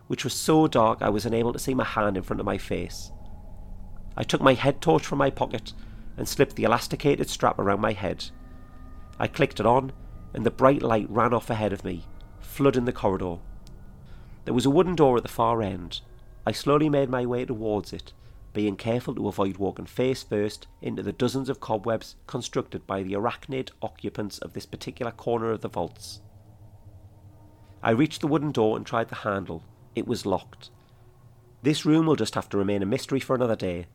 which 0.08 0.24
was 0.24 0.34
so 0.34 0.68
dark 0.68 1.02
I 1.02 1.10
was 1.10 1.26
unable 1.26 1.54
to 1.54 1.60
see 1.60 1.74
my 1.74 1.84
hand 1.84 2.16
in 2.16 2.24
front 2.24 2.40
of 2.40 2.46
my 2.46 2.58
face. 2.58 3.12
I 4.16 4.24
took 4.24 4.42
my 4.42 4.54
head 4.54 4.82
torch 4.82 5.06
from 5.06 5.18
my 5.18 5.30
pocket 5.30 5.74
and 6.16 6.28
slipped 6.28 6.56
the 6.56 6.64
elasticated 6.64 7.30
strap 7.30 7.60
around 7.60 7.80
my 7.80 7.94
head. 7.94 8.26
I 9.20 9.28
clicked 9.28 9.60
it 9.60 9.66
on, 9.66 9.94
and 10.34 10.46
the 10.46 10.52
bright 10.52 10.82
light 10.82 11.10
ran 11.10 11.34
off 11.34 11.50
ahead 11.50 11.74
of 11.74 11.84
me, 11.84 12.06
flooding 12.40 12.86
the 12.86 12.92
corridor. 12.92 13.38
There 14.46 14.54
was 14.54 14.66
a 14.66 14.72
wooden 14.72 14.96
door 14.96 15.18
at 15.18 15.24
the 15.24 15.30
far 15.30 15.62
end. 15.62 16.02
I 16.46 16.52
slowly 16.52 16.90
made 16.90 17.10
my 17.10 17.26
way 17.26 17.46
towards 17.46 17.94
it, 17.94 18.14
being 18.58 18.76
careful 18.76 19.14
to 19.14 19.28
avoid 19.28 19.58
walking 19.58 19.86
face 19.86 20.24
first 20.24 20.66
into 20.82 21.04
the 21.04 21.14
dozens 21.14 21.48
of 21.48 21.60
cobwebs 21.60 22.16
constructed 22.26 22.88
by 22.88 23.04
the 23.04 23.14
arachnid 23.14 23.70
occupants 23.84 24.40
of 24.40 24.54
this 24.54 24.66
particular 24.66 25.12
corner 25.12 25.52
of 25.52 25.62
the 25.62 25.70
vaults. 25.70 26.22
I 27.84 27.92
reached 27.92 28.22
the 28.22 28.28
wooden 28.28 28.52
door 28.52 28.76
and 28.76 28.84
tried 28.84 29.10
the 29.10 29.16
handle. 29.18 29.64
It 29.94 30.08
was 30.08 30.26
locked. 30.26 30.72
This 31.62 31.86
room 31.86 32.08
will 32.08 32.16
just 32.16 32.34
have 32.34 32.50
to 32.50 32.58
remain 32.58 32.82
a 32.82 32.88
mystery 32.88 33.20
for 33.20 33.36
another 33.36 33.56
day. 33.56 33.86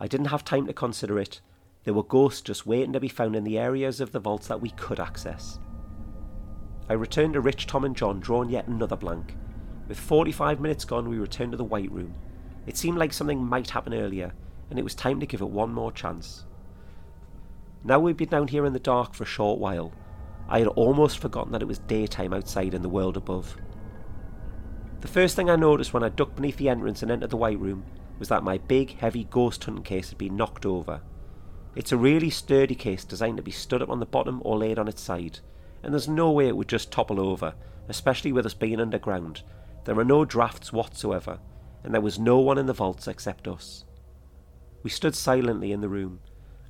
I 0.00 0.08
didn't 0.08 0.26
have 0.26 0.44
time 0.44 0.66
to 0.66 0.72
consider 0.72 1.20
it, 1.20 1.40
there 1.84 1.94
were 1.94 2.02
ghosts 2.02 2.40
just 2.40 2.66
waiting 2.66 2.92
to 2.94 3.00
be 3.00 3.06
found 3.08 3.36
in 3.36 3.44
the 3.44 3.56
areas 3.56 4.00
of 4.00 4.10
the 4.10 4.18
vaults 4.18 4.48
that 4.48 4.60
we 4.60 4.70
could 4.70 4.98
access. 4.98 5.60
I 6.88 6.94
returned 6.94 7.34
to 7.34 7.40
Rich, 7.40 7.68
Tom, 7.68 7.84
and 7.84 7.94
John, 7.94 8.18
drawing 8.18 8.50
yet 8.50 8.66
another 8.66 8.96
blank. 8.96 9.36
With 9.86 10.00
45 10.00 10.58
minutes 10.60 10.84
gone, 10.84 11.08
we 11.08 11.18
returned 11.18 11.52
to 11.52 11.56
the 11.56 11.62
White 11.62 11.92
Room. 11.92 12.16
It 12.68 12.76
seemed 12.76 12.98
like 12.98 13.14
something 13.14 13.42
might 13.42 13.70
happen 13.70 13.94
earlier, 13.94 14.34
and 14.68 14.78
it 14.78 14.82
was 14.82 14.94
time 14.94 15.20
to 15.20 15.26
give 15.26 15.40
it 15.40 15.48
one 15.48 15.72
more 15.72 15.90
chance. 15.90 16.44
Now 17.82 17.98
we'd 17.98 18.18
been 18.18 18.28
down 18.28 18.48
here 18.48 18.66
in 18.66 18.74
the 18.74 18.78
dark 18.78 19.14
for 19.14 19.22
a 19.24 19.26
short 19.26 19.58
while. 19.58 19.90
I 20.50 20.58
had 20.58 20.68
almost 20.68 21.18
forgotten 21.18 21.52
that 21.52 21.62
it 21.62 21.68
was 21.68 21.78
daytime 21.78 22.34
outside 22.34 22.74
in 22.74 22.82
the 22.82 22.88
world 22.90 23.16
above. 23.16 23.56
The 25.00 25.08
first 25.08 25.34
thing 25.34 25.48
I 25.48 25.56
noticed 25.56 25.94
when 25.94 26.02
I 26.02 26.10
ducked 26.10 26.36
beneath 26.36 26.58
the 26.58 26.68
entrance 26.68 27.02
and 27.02 27.10
entered 27.10 27.30
the 27.30 27.38
White 27.38 27.58
Room 27.58 27.84
was 28.18 28.28
that 28.28 28.44
my 28.44 28.58
big, 28.58 28.98
heavy 28.98 29.24
ghost 29.24 29.64
hunting 29.64 29.82
case 29.82 30.10
had 30.10 30.18
been 30.18 30.36
knocked 30.36 30.66
over. 30.66 31.00
It's 31.74 31.92
a 31.92 31.96
really 31.96 32.28
sturdy 32.28 32.74
case 32.74 33.02
designed 33.02 33.38
to 33.38 33.42
be 33.42 33.50
stood 33.50 33.80
up 33.80 33.88
on 33.88 34.00
the 34.00 34.04
bottom 34.04 34.42
or 34.44 34.58
laid 34.58 34.78
on 34.78 34.88
its 34.88 35.00
side, 35.00 35.38
and 35.82 35.94
there's 35.94 36.06
no 36.06 36.30
way 36.30 36.48
it 36.48 36.56
would 36.56 36.68
just 36.68 36.92
topple 36.92 37.18
over, 37.18 37.54
especially 37.88 38.30
with 38.30 38.44
us 38.44 38.52
being 38.52 38.78
underground. 38.78 39.40
There 39.84 39.98
are 39.98 40.04
no 40.04 40.26
drafts 40.26 40.70
whatsoever, 40.70 41.38
and 41.82 41.94
there 41.94 42.00
was 42.00 42.18
no 42.18 42.38
one 42.38 42.58
in 42.58 42.66
the 42.66 42.72
vaults 42.72 43.08
except 43.08 43.48
us. 43.48 43.84
We 44.82 44.90
stood 44.90 45.14
silently 45.14 45.72
in 45.72 45.80
the 45.80 45.88
room. 45.88 46.20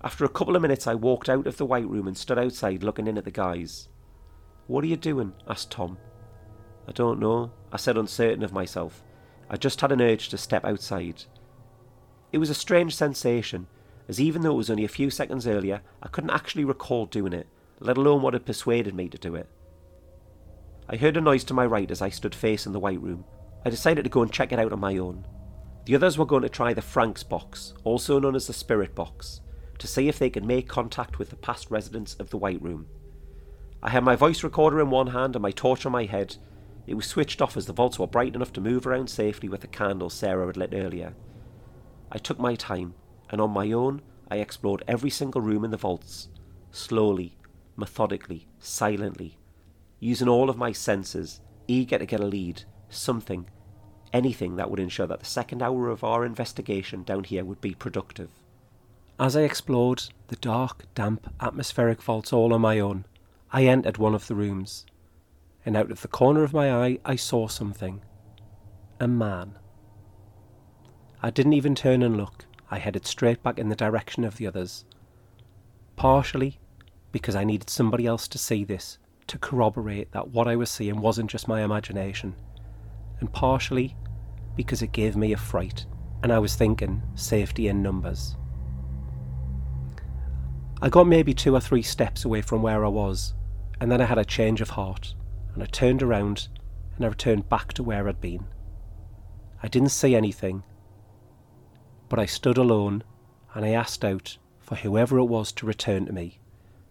After 0.03 0.25
a 0.25 0.29
couple 0.29 0.57
of 0.57 0.62
minutes, 0.62 0.87
I 0.87 0.94
walked 0.94 1.29
out 1.29 1.47
of 1.47 1.57
the 1.57 1.66
white 1.66 1.88
room 1.88 2.07
and 2.07 2.16
stood 2.16 2.38
outside 2.38 2.83
looking 2.83 3.07
in 3.07 3.18
at 3.18 3.25
the 3.25 3.31
guys. 3.31 3.88
What 4.66 4.85
are 4.85 4.88
you 4.88 4.97
doing? 4.97 5.33
asked 5.49 5.71
Tom. 5.71 5.99
I 6.87 6.92
don't 6.92 7.21
know, 7.21 7.53
I 7.73 7.77
said, 7.77 7.97
uncertain 7.97 8.42
of 8.42 8.53
myself. 8.53 9.03
I 9.51 9.57
just 9.57 9.81
had 9.81 9.92
an 9.92 10.01
urge 10.01 10.29
to 10.29 10.38
step 10.38 10.64
outside. 10.64 11.25
It 12.33 12.38
was 12.38 12.51
a 12.51 12.55
strange 12.55 12.94
sensation, 12.94 13.66
as 14.09 14.21
even 14.21 14.42
though 14.42 14.53
it 14.53 14.57
was 14.57 14.71
only 14.71 14.85
a 14.85 14.88
few 14.88 15.11
seconds 15.11 15.47
earlier, 15.47 15.83
I 16.03 16.09
couldn't 16.09 16.31
actually 16.31 16.64
recall 16.64 17.07
doing 17.07 17.33
it, 17.33 17.47
let 17.81 17.97
alone 17.97 18.23
what 18.23 18.35
had 18.35 18.47
persuaded 18.47 18.94
me 18.94 19.09
to 19.09 19.18
do 19.18 19.35
it. 19.35 19.49
I 20.88 20.97
heard 20.97 21.16
a 21.16 21.21
noise 21.21 21.44
to 21.44 21.55
my 21.55 21.66
right 21.66 21.90
as 21.90 22.01
I 22.01 22.09
stood 22.09 22.35
facing 22.35 22.73
the 22.73 22.81
White 22.81 23.03
Room. 23.03 23.25
I 23.64 23.71
decided 23.71 24.05
to 24.05 24.11
go 24.11 24.23
and 24.23 24.33
check 24.33 24.53
it 24.53 24.59
out 24.59 24.73
on 24.73 24.81
my 24.81 24.97
own. 24.97 25.27
The 25.85 25.94
others 25.94 26.18
were 26.18 26.27
going 26.27 26.42
to 26.42 26.49
try 26.49 26.75
the 26.75 26.83
Franks 26.83 27.23
box, 27.23 27.75
also 27.83 28.18
known 28.18 28.37
as 28.37 28.47
the 28.47 28.53
Spirit 28.53 28.94
box, 28.94 29.40
to 29.79 29.87
see 29.87 30.09
if 30.09 30.18
they 30.18 30.31
could 30.31 30.44
make 30.44 30.68
contact 30.68 31.18
with 31.18 31.31
the 31.31 31.37
past 31.37 31.71
residents 31.71 32.14
of 32.14 32.31
the 32.31 32.37
White 32.37 32.61
Room. 32.62 32.87
I 33.83 33.90
had 33.90 34.05
my 34.05 34.16
voice 34.16 34.42
recorder 34.42 34.81
in 34.81 34.90
one 34.90 35.09
hand 35.09 35.37
and 35.37 35.42
my 35.42 35.51
torch 35.51 35.87
on 35.87 35.92
my 35.92 36.05
head. 36.05 36.37
It 36.87 36.94
was 36.94 37.07
switched 37.07 37.40
off 37.40 37.57
as 37.57 37.66
the 37.66 37.73
vaults 37.73 37.99
were 37.99 38.07
bright 38.07 38.35
enough 38.35 38.53
to 38.55 38.61
move 38.61 38.87
around 38.87 39.09
safely 39.09 39.49
with 39.49 39.61
the 39.61 39.66
candle 39.66 40.11
Sarah 40.11 40.47
had 40.47 40.57
lit 40.57 40.75
earlier. 40.75 41.14
I 42.11 42.18
took 42.18 42.38
my 42.38 42.55
time, 42.55 42.94
and 43.31 43.40
on 43.40 43.51
my 43.51 43.73
own 43.73 44.03
I 44.31 44.38
explored 44.38 44.85
every 44.88 45.11
single 45.11 45.40
room 45.40 45.64
in 45.64 45.71
the 45.71 45.77
vaults, 45.77 46.29
slowly, 46.71 47.37
methodically, 47.77 48.49
silently, 48.59 49.38
using 50.01 50.29
all 50.29 50.51
of 50.51 50.57
my 50.57 50.73
senses, 50.73 51.40
eager 51.66 51.99
to 51.99 52.07
get 52.07 52.21
a 52.21 52.27
lead, 52.27 52.64
something, 52.88 53.48
anything 54.12 54.57
that 54.57 54.70
would 54.70 54.81
ensure 54.81 55.07
that 55.07 55.20
the 55.20 55.27
second 55.27 55.62
hour 55.62 55.88
of 55.88 56.05
our 56.05 56.24
investigation 56.24 57.03
down 57.03 57.24
here 57.24 57.44
would 57.44 57.61
be 57.61 57.74
productive. 57.74 58.31
As 59.18 59.37
I 59.37 59.42
explored 59.42 60.05
the 60.29 60.37
dark, 60.37 60.85
damp, 60.94 61.33
atmospheric 61.40 62.03
vaults 62.03 62.33
all 62.33 62.55
on 62.55 62.61
my 62.61 62.79
own, 62.79 63.05
I 63.53 63.64
entered 63.64 63.98
one 63.98 64.14
of 64.14 64.27
the 64.27 64.35
rooms, 64.35 64.87
and 65.64 65.77
out 65.77 65.90
of 65.90 66.03
the 66.03 66.09
corner 66.09 66.42
of 66.44 66.53
my 66.53 66.72
eye 66.72 66.98
I 67.05 67.16
saw 67.16 67.48
something. 67.48 68.03
A 69.01 69.09
man. 69.09 69.59
I 71.22 71.31
didn't 71.31 71.55
even 71.55 71.74
turn 71.74 72.03
and 72.03 72.16
look. 72.16 72.46
I 72.70 72.79
headed 72.79 73.07
straight 73.07 73.42
back 73.42 73.59
in 73.59 73.68
the 73.68 73.77
direction 73.77 74.24
of 74.24 74.37
the 74.37 74.46
others. 74.46 74.85
Partially 75.96 76.61
because 77.12 77.35
I 77.35 77.44
needed 77.44 77.70
somebody 77.70 78.07
else 78.07 78.29
to 78.29 78.38
see 78.38 78.64
this, 78.64 78.98
to 79.27 79.38
corroborate 79.38 80.12
that 80.12 80.29
what 80.29 80.48
I 80.48 80.57
was 80.57 80.70
seeing 80.70 81.01
wasn't 81.01 81.31
just 81.31 81.48
my 81.48 81.62
imagination, 81.62 82.35
and 83.21 83.33
partially 83.33 83.97
because 84.57 84.83
it 84.83 84.93
gave 84.93 85.17
me 85.17 85.33
a 85.33 85.37
fright, 85.37 85.87
and 86.23 86.33
I 86.33 86.39
was 86.39 86.57
thinking 86.57 87.03
safety 87.15 87.69
in 87.69 87.83
numbers. 87.83 88.37
I 90.83 90.89
got 90.89 91.07
maybe 91.07 91.35
two 91.35 91.55
or 91.55 91.61
three 91.61 91.83
steps 91.83 92.25
away 92.25 92.43
from 92.43 92.63
where 92.63 92.85
I 92.85 92.89
was, 92.89 93.35
and 93.81 93.91
then 93.91 94.01
I 94.01 94.05
had 94.05 94.19
a 94.19 94.25
change 94.25 94.61
of 94.61 94.71
heart, 94.71 95.15
and 95.55 95.63
I 95.63 95.67
turned 95.67 96.03
around 96.03 96.49
and 96.97 97.05
I 97.05 97.09
returned 97.09 97.49
back 97.49 97.73
to 97.75 97.83
where 97.83 98.09
I'd 98.09 98.21
been. 98.21 98.47
I 99.63 99.69
didn't 99.69 99.91
see 99.91 100.15
anything, 100.15 100.65
but 102.09 102.19
I 102.19 102.27
stood 102.27 102.59
alone 102.59 103.05
and 103.55 103.65
I 103.65 103.71
asked 103.71 104.05
out 104.05 104.39
for 104.61 104.77
whoever 104.77 105.19
it 105.19 105.25
was 105.25 105.53
to 105.53 105.67
return 105.67 106.07
to 106.07 106.13
me, 106.13 106.41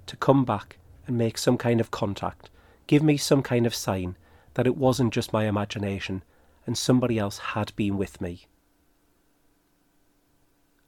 to 0.06 0.16
come 0.16 0.46
back 0.46 0.80
and 1.06 1.18
make 1.18 1.38
some 1.38 1.58
kind 1.58 1.80
of 1.80 1.92
contact, 1.92 2.50
give 2.88 3.04
me 3.04 3.18
some 3.18 3.44
kind 3.44 3.66
of 3.66 3.76
sign 3.76 4.18
that 4.58 4.65
it 4.65 4.76
wasn't 4.76 5.13
just 5.13 5.32
my 5.32 5.46
imagination 5.46 6.24
and 6.65 6.76
somebody 6.76 7.20
else 7.20 7.38
had 7.38 7.72
been 7.76 7.96
with 7.96 8.20
me. 8.20 8.48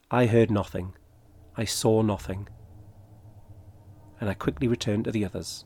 I 0.10 0.26
heard 0.26 0.50
nothing. 0.50 0.96
I 1.56 1.66
saw 1.66 2.02
nothing. 2.02 2.50
And 4.20 4.28
I 4.28 4.34
quickly 4.34 4.68
returned 4.68 5.04
to 5.06 5.12
the 5.12 5.24
others. 5.24 5.66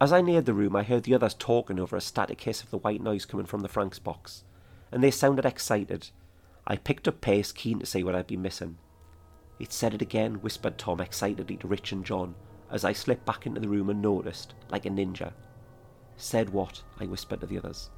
As 0.00 0.10
I 0.10 0.22
neared 0.22 0.46
the 0.46 0.54
room, 0.54 0.74
I 0.74 0.82
heard 0.82 1.02
the 1.02 1.14
others 1.14 1.34
talking 1.34 1.78
over 1.78 1.96
a 1.96 2.00
static 2.00 2.40
hiss 2.40 2.62
of 2.62 2.70
the 2.70 2.78
white 2.78 3.02
noise 3.02 3.26
coming 3.26 3.44
from 3.44 3.60
the 3.60 3.68
Frank's 3.68 3.98
box, 3.98 4.44
and 4.90 5.04
they 5.04 5.10
sounded 5.10 5.44
excited. 5.44 6.08
I 6.66 6.76
picked 6.76 7.06
up 7.06 7.20
pace, 7.20 7.52
keen 7.52 7.78
to 7.80 7.86
see 7.86 8.02
what 8.02 8.14
I'd 8.14 8.26
been 8.26 8.40
missing. 8.40 8.78
It 9.58 9.70
said 9.70 9.92
it 9.92 10.00
again, 10.00 10.36
whispered 10.36 10.78
Tom 10.78 11.02
excitedly 11.02 11.58
to 11.58 11.68
Rich 11.68 11.92
and 11.92 12.06
John, 12.06 12.36
as 12.70 12.86
I 12.86 12.94
slipped 12.94 13.26
back 13.26 13.44
into 13.44 13.60
the 13.60 13.68
room 13.68 13.90
and 13.90 14.00
noticed, 14.00 14.54
like 14.70 14.86
a 14.86 14.88
ninja. 14.88 15.34
Said 16.20 16.50
what? 16.50 16.82
I 17.00 17.06
whispered 17.06 17.40
to 17.40 17.46
the 17.46 17.56
others. 17.56 17.88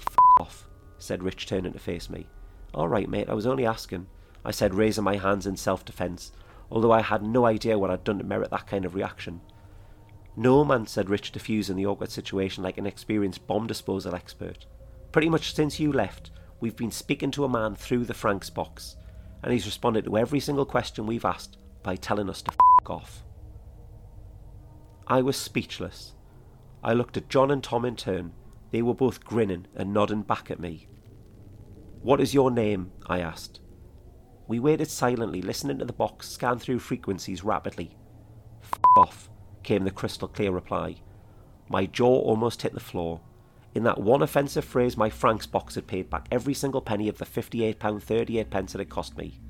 F 0.00 0.16
off, 0.40 0.66
said 0.96 1.22
Rich, 1.22 1.46
turning 1.46 1.74
to 1.74 1.78
face 1.78 2.08
me. 2.08 2.26
All 2.72 2.88
right, 2.88 3.06
mate, 3.06 3.28
I 3.28 3.34
was 3.34 3.46
only 3.46 3.66
asking, 3.66 4.06
I 4.42 4.52
said, 4.52 4.72
raising 4.74 5.04
my 5.04 5.16
hands 5.16 5.46
in 5.46 5.54
self 5.54 5.84
defence, 5.84 6.32
although 6.70 6.92
I 6.92 7.02
had 7.02 7.22
no 7.22 7.44
idea 7.44 7.78
what 7.78 7.90
I'd 7.90 8.04
done 8.04 8.16
to 8.18 8.24
merit 8.24 8.50
that 8.52 8.66
kind 8.66 8.86
of 8.86 8.94
reaction. 8.94 9.42
No 10.34 10.64
man, 10.64 10.86
said 10.86 11.10
Rich, 11.10 11.32
diffusing 11.32 11.76
the 11.76 11.84
awkward 11.84 12.10
situation 12.10 12.62
like 12.62 12.78
an 12.78 12.86
experienced 12.86 13.46
bomb 13.46 13.66
disposal 13.66 14.14
expert. 14.14 14.64
Pretty 15.12 15.28
much 15.28 15.54
since 15.54 15.78
you 15.78 15.92
left, 15.92 16.30
we've 16.60 16.76
been 16.76 16.90
speaking 16.90 17.30
to 17.32 17.44
a 17.44 17.50
man 17.50 17.74
through 17.74 18.06
the 18.06 18.14
Frank's 18.14 18.48
box, 18.48 18.96
and 19.42 19.52
he's 19.52 19.66
responded 19.66 20.06
to 20.06 20.16
every 20.16 20.40
single 20.40 20.64
question 20.64 21.04
we've 21.04 21.26
asked 21.26 21.58
by 21.82 21.96
telling 21.96 22.30
us 22.30 22.40
to 22.40 22.50
f 22.50 22.88
off. 22.88 23.24
I 25.06 25.20
was 25.20 25.36
speechless. 25.36 26.14
I 26.82 26.92
looked 26.92 27.16
at 27.16 27.28
John 27.28 27.50
and 27.50 27.62
Tom 27.62 27.84
in 27.84 27.96
turn. 27.96 28.32
They 28.70 28.82
were 28.82 28.94
both 28.94 29.24
grinning 29.24 29.66
and 29.74 29.92
nodding 29.92 30.22
back 30.22 30.50
at 30.50 30.60
me. 30.60 30.88
What 32.02 32.20
is 32.20 32.34
your 32.34 32.50
name? 32.50 32.92
I 33.06 33.20
asked. 33.20 33.60
We 34.46 34.60
waited 34.60 34.88
silently, 34.88 35.42
listening 35.42 35.78
to 35.78 35.84
the 35.84 35.92
box 35.92 36.28
scan 36.28 36.58
through 36.58 36.78
frequencies 36.78 37.44
rapidly. 37.44 37.96
F 38.62 38.78
off, 38.96 39.30
came 39.62 39.84
the 39.84 39.90
crystal 39.90 40.28
clear 40.28 40.52
reply. 40.52 40.96
My 41.68 41.86
jaw 41.86 42.20
almost 42.20 42.62
hit 42.62 42.72
the 42.72 42.80
floor. 42.80 43.20
In 43.74 43.82
that 43.84 44.00
one 44.00 44.22
offensive 44.22 44.64
phrase, 44.64 44.96
my 44.96 45.10
Frank's 45.10 45.46
box 45.46 45.74
had 45.74 45.86
paid 45.86 46.08
back 46.08 46.26
every 46.30 46.54
single 46.54 46.80
penny 46.80 47.08
of 47.08 47.18
the 47.18 47.26
£58.38 47.26 48.48
pence 48.48 48.74
it 48.74 48.78
had 48.78 48.88
cost 48.88 49.16
me. 49.18 49.40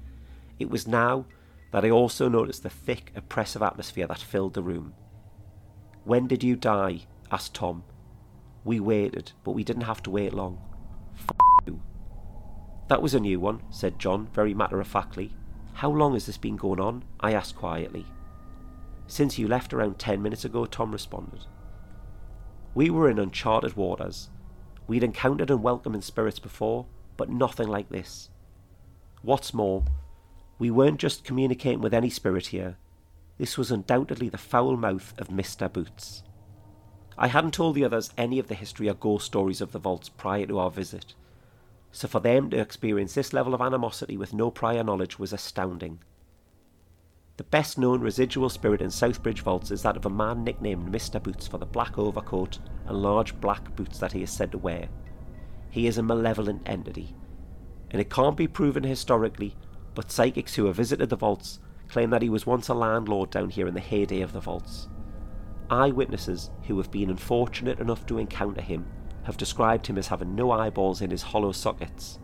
It 0.59 0.69
was 0.69 0.89
now 0.89 1.27
that 1.71 1.85
I 1.85 1.91
also 1.91 2.29
noticed 2.29 2.63
the 2.63 2.71
thick, 2.71 3.13
oppressive 3.15 3.63
atmosphere 3.63 4.07
that 4.07 4.19
filled 4.19 4.55
the 4.55 4.63
room. 4.63 4.95
When 6.05 6.27
did 6.27 6.43
you 6.43 6.57
die? 6.57 7.03
Asked 7.31 7.55
Tom. 7.55 7.85
We 8.65 8.81
waited, 8.81 9.33
but 9.45 9.53
we 9.53 9.65
didn't 9.65 9.83
have 9.83 10.03
to 10.05 10.11
wait 10.11 10.35
long. 10.35 10.61
F 11.15 11.31
you. 11.67 11.81
That 12.89 13.03
was 13.03 13.15
a 13.15 13.21
new 13.21 13.41
one, 13.41 13.63
said 13.71 13.99
John, 13.99 14.29
very 14.33 14.55
matter 14.55 14.81
of 14.81 14.89
factly. 14.89 15.33
How 15.75 15.91
long 15.91 16.15
has 16.15 16.27
this 16.27 16.39
been 16.39 16.57
going 16.57 16.81
on? 16.81 17.05
I 17.21 17.33
asked 17.33 17.57
quietly. 17.57 18.07
Since 19.07 19.39
you 19.39 19.49
left 19.49 19.73
around 19.73 19.99
ten 19.99 20.23
minutes 20.23 20.45
ago, 20.45 20.67
Tom 20.67 20.93
responded. 20.93 21.47
We 22.75 22.91
were 22.91 23.09
in 23.09 23.19
uncharted 23.19 23.77
waters. 23.77 24.29
We'd 24.87 25.05
encountered 25.05 25.51
unwelcoming 25.51 26.03
spirits 26.03 26.39
before, 26.39 26.87
but 27.17 27.31
nothing 27.31 27.69
like 27.69 27.89
this. 27.89 28.31
What's 29.23 29.53
more, 29.53 29.85
we 30.59 30.71
weren't 30.71 30.99
just 30.99 31.25
communicating 31.25 31.81
with 31.81 31.95
any 31.95 32.11
spirit 32.11 32.49
here. 32.49 32.77
This 33.39 33.57
was 33.57 33.71
undoubtedly 33.71 34.29
the 34.29 34.39
foul 34.39 34.77
mouth 34.77 35.15
of 35.19 35.29
Mr. 35.29 35.73
Boots. 35.73 36.23
I 37.21 37.27
hadn't 37.27 37.53
told 37.53 37.75
the 37.75 37.85
others 37.85 38.13
any 38.17 38.39
of 38.39 38.47
the 38.47 38.55
history 38.55 38.89
or 38.89 38.95
ghost 38.95 39.27
stories 39.27 39.61
of 39.61 39.73
the 39.73 39.81
vaults 39.81 40.09
prior 40.09 40.47
to 40.47 40.61
our 40.61 40.71
visit, 40.71 41.15
so 41.91 42.07
for 42.07 42.21
them 42.21 42.49
to 42.51 42.61
experience 42.61 43.15
this 43.15 43.33
level 43.33 43.55
of 43.55 43.61
animosity 43.61 44.17
with 44.17 44.33
no 44.33 44.53
prior 44.53 44.85
knowledge 44.85 45.19
was 45.19 45.33
astounding. 45.33 45.99
The 47.37 47.43
best 47.45 47.77
known 47.77 48.03
residual 48.03 48.49
spirit 48.51 48.81
in 48.81 48.91
Southbridge 48.91 49.41
vaults 49.41 49.73
is 49.73 49.83
that 49.83 49.97
of 49.97 50.07
a 50.07 50.11
man 50.11 50.45
nicknamed 50.45 50.93
Mr. 50.93 51.21
Boots 51.21 51.49
for 51.49 51.59
the 51.59 51.67
black 51.67 51.99
overcoat 51.99 52.61
and 52.87 53.03
large 53.03 53.41
black 53.41 53.75
boots 53.75 53.99
that 53.99 54.13
he 54.13 54.23
is 54.23 54.31
said 54.31 54.53
to 54.53 54.59
wear. 54.59 54.89
He 55.71 55.89
is 55.89 55.99
a 55.99 56.05
malevolent 56.05 56.63
entity, 56.67 57.17
and 57.91 58.01
it 58.01 58.11
can't 58.11 58.37
be 58.37 58.47
proven 58.47 58.85
historically, 58.85 59.57
but 59.97 60.13
psychics 60.13 60.55
who 60.55 60.67
have 60.67 60.77
visited 60.77 61.11
the 61.11 61.17
vaults 61.17 61.59
claim 61.89 62.11
that 62.11 62.23
he 62.23 62.31
was 62.31 62.47
once 62.47 62.69
a 62.69 62.75
landlord 62.75 63.31
down 63.31 63.51
here 63.51 63.67
in 63.67 63.75
the 63.75 63.81
heyday 63.81 64.21
of 64.21 64.33
the 64.33 64.41
vaults. 64.41 64.89
Eyewitnesses 65.71 66.51
who 66.67 66.77
have 66.79 66.91
been 66.91 67.11
unfortunate 67.11 67.79
enough 67.79 68.07
to 68.07 68.19
encounter 68.19 68.63
him 68.63 68.87
have 69.25 69.37
described 69.37 69.87
him 69.87 69.99
as 69.99 70.09
having 70.09 70.35
no 70.35 70.51
eyeballs 70.51 71.03
in 71.03 71.11
his 71.11 71.23
hollow 71.23 71.53
sockets, 71.53 72.19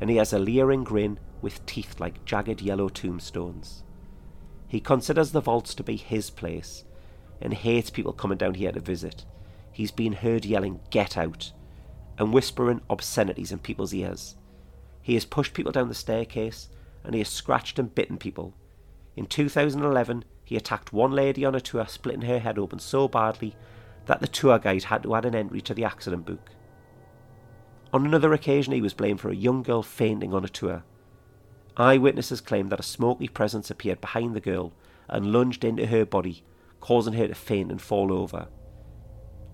and 0.00 0.10
he 0.10 0.16
has 0.16 0.32
a 0.32 0.38
leering 0.38 0.82
grin 0.82 1.18
with 1.40 1.64
teeth 1.66 2.00
like 2.00 2.24
jagged 2.24 2.60
yellow 2.60 2.88
tombstones. 2.88 3.84
He 4.66 4.80
considers 4.80 5.32
the 5.32 5.40
vaults 5.40 5.74
to 5.76 5.84
be 5.84 5.96
his 5.96 6.30
place 6.30 6.84
and 7.40 7.54
hates 7.54 7.90
people 7.90 8.12
coming 8.12 8.38
down 8.38 8.54
here 8.54 8.72
to 8.72 8.80
visit. 8.80 9.24
He's 9.72 9.92
been 9.92 10.14
heard 10.14 10.44
yelling, 10.44 10.80
Get 10.90 11.16
out! 11.16 11.52
and 12.18 12.34
whispering 12.34 12.82
obscenities 12.90 13.52
in 13.52 13.60
people's 13.60 13.94
ears. 13.94 14.36
He 15.00 15.14
has 15.14 15.24
pushed 15.24 15.54
people 15.54 15.72
down 15.72 15.88
the 15.88 15.94
staircase 15.94 16.68
and 17.02 17.14
he 17.14 17.20
has 17.20 17.28
scratched 17.28 17.78
and 17.78 17.94
bitten 17.94 18.18
people 18.18 18.54
in 19.16 19.26
2011, 19.26 20.24
he 20.50 20.56
attacked 20.56 20.92
one 20.92 21.12
lady 21.12 21.44
on 21.44 21.54
a 21.54 21.60
tour, 21.60 21.86
splitting 21.86 22.22
her 22.22 22.40
head 22.40 22.58
open 22.58 22.80
so 22.80 23.06
badly 23.06 23.54
that 24.06 24.18
the 24.18 24.26
tour 24.26 24.58
guide 24.58 24.82
had 24.82 25.00
to 25.00 25.14
add 25.14 25.24
an 25.24 25.32
entry 25.32 25.60
to 25.60 25.72
the 25.72 25.84
accident 25.84 26.26
book. 26.26 26.50
On 27.92 28.04
another 28.04 28.32
occasion, 28.32 28.72
he 28.72 28.82
was 28.82 28.92
blamed 28.92 29.20
for 29.20 29.30
a 29.30 29.36
young 29.36 29.62
girl 29.62 29.84
fainting 29.84 30.34
on 30.34 30.44
a 30.44 30.48
tour. 30.48 30.82
Eyewitnesses 31.76 32.40
claimed 32.40 32.70
that 32.70 32.80
a 32.80 32.82
smoky 32.82 33.28
presence 33.28 33.70
appeared 33.70 34.00
behind 34.00 34.34
the 34.34 34.40
girl 34.40 34.72
and 35.08 35.32
lunged 35.32 35.62
into 35.62 35.86
her 35.86 36.04
body, 36.04 36.42
causing 36.80 37.12
her 37.12 37.28
to 37.28 37.34
faint 37.36 37.70
and 37.70 37.80
fall 37.80 38.12
over. 38.12 38.48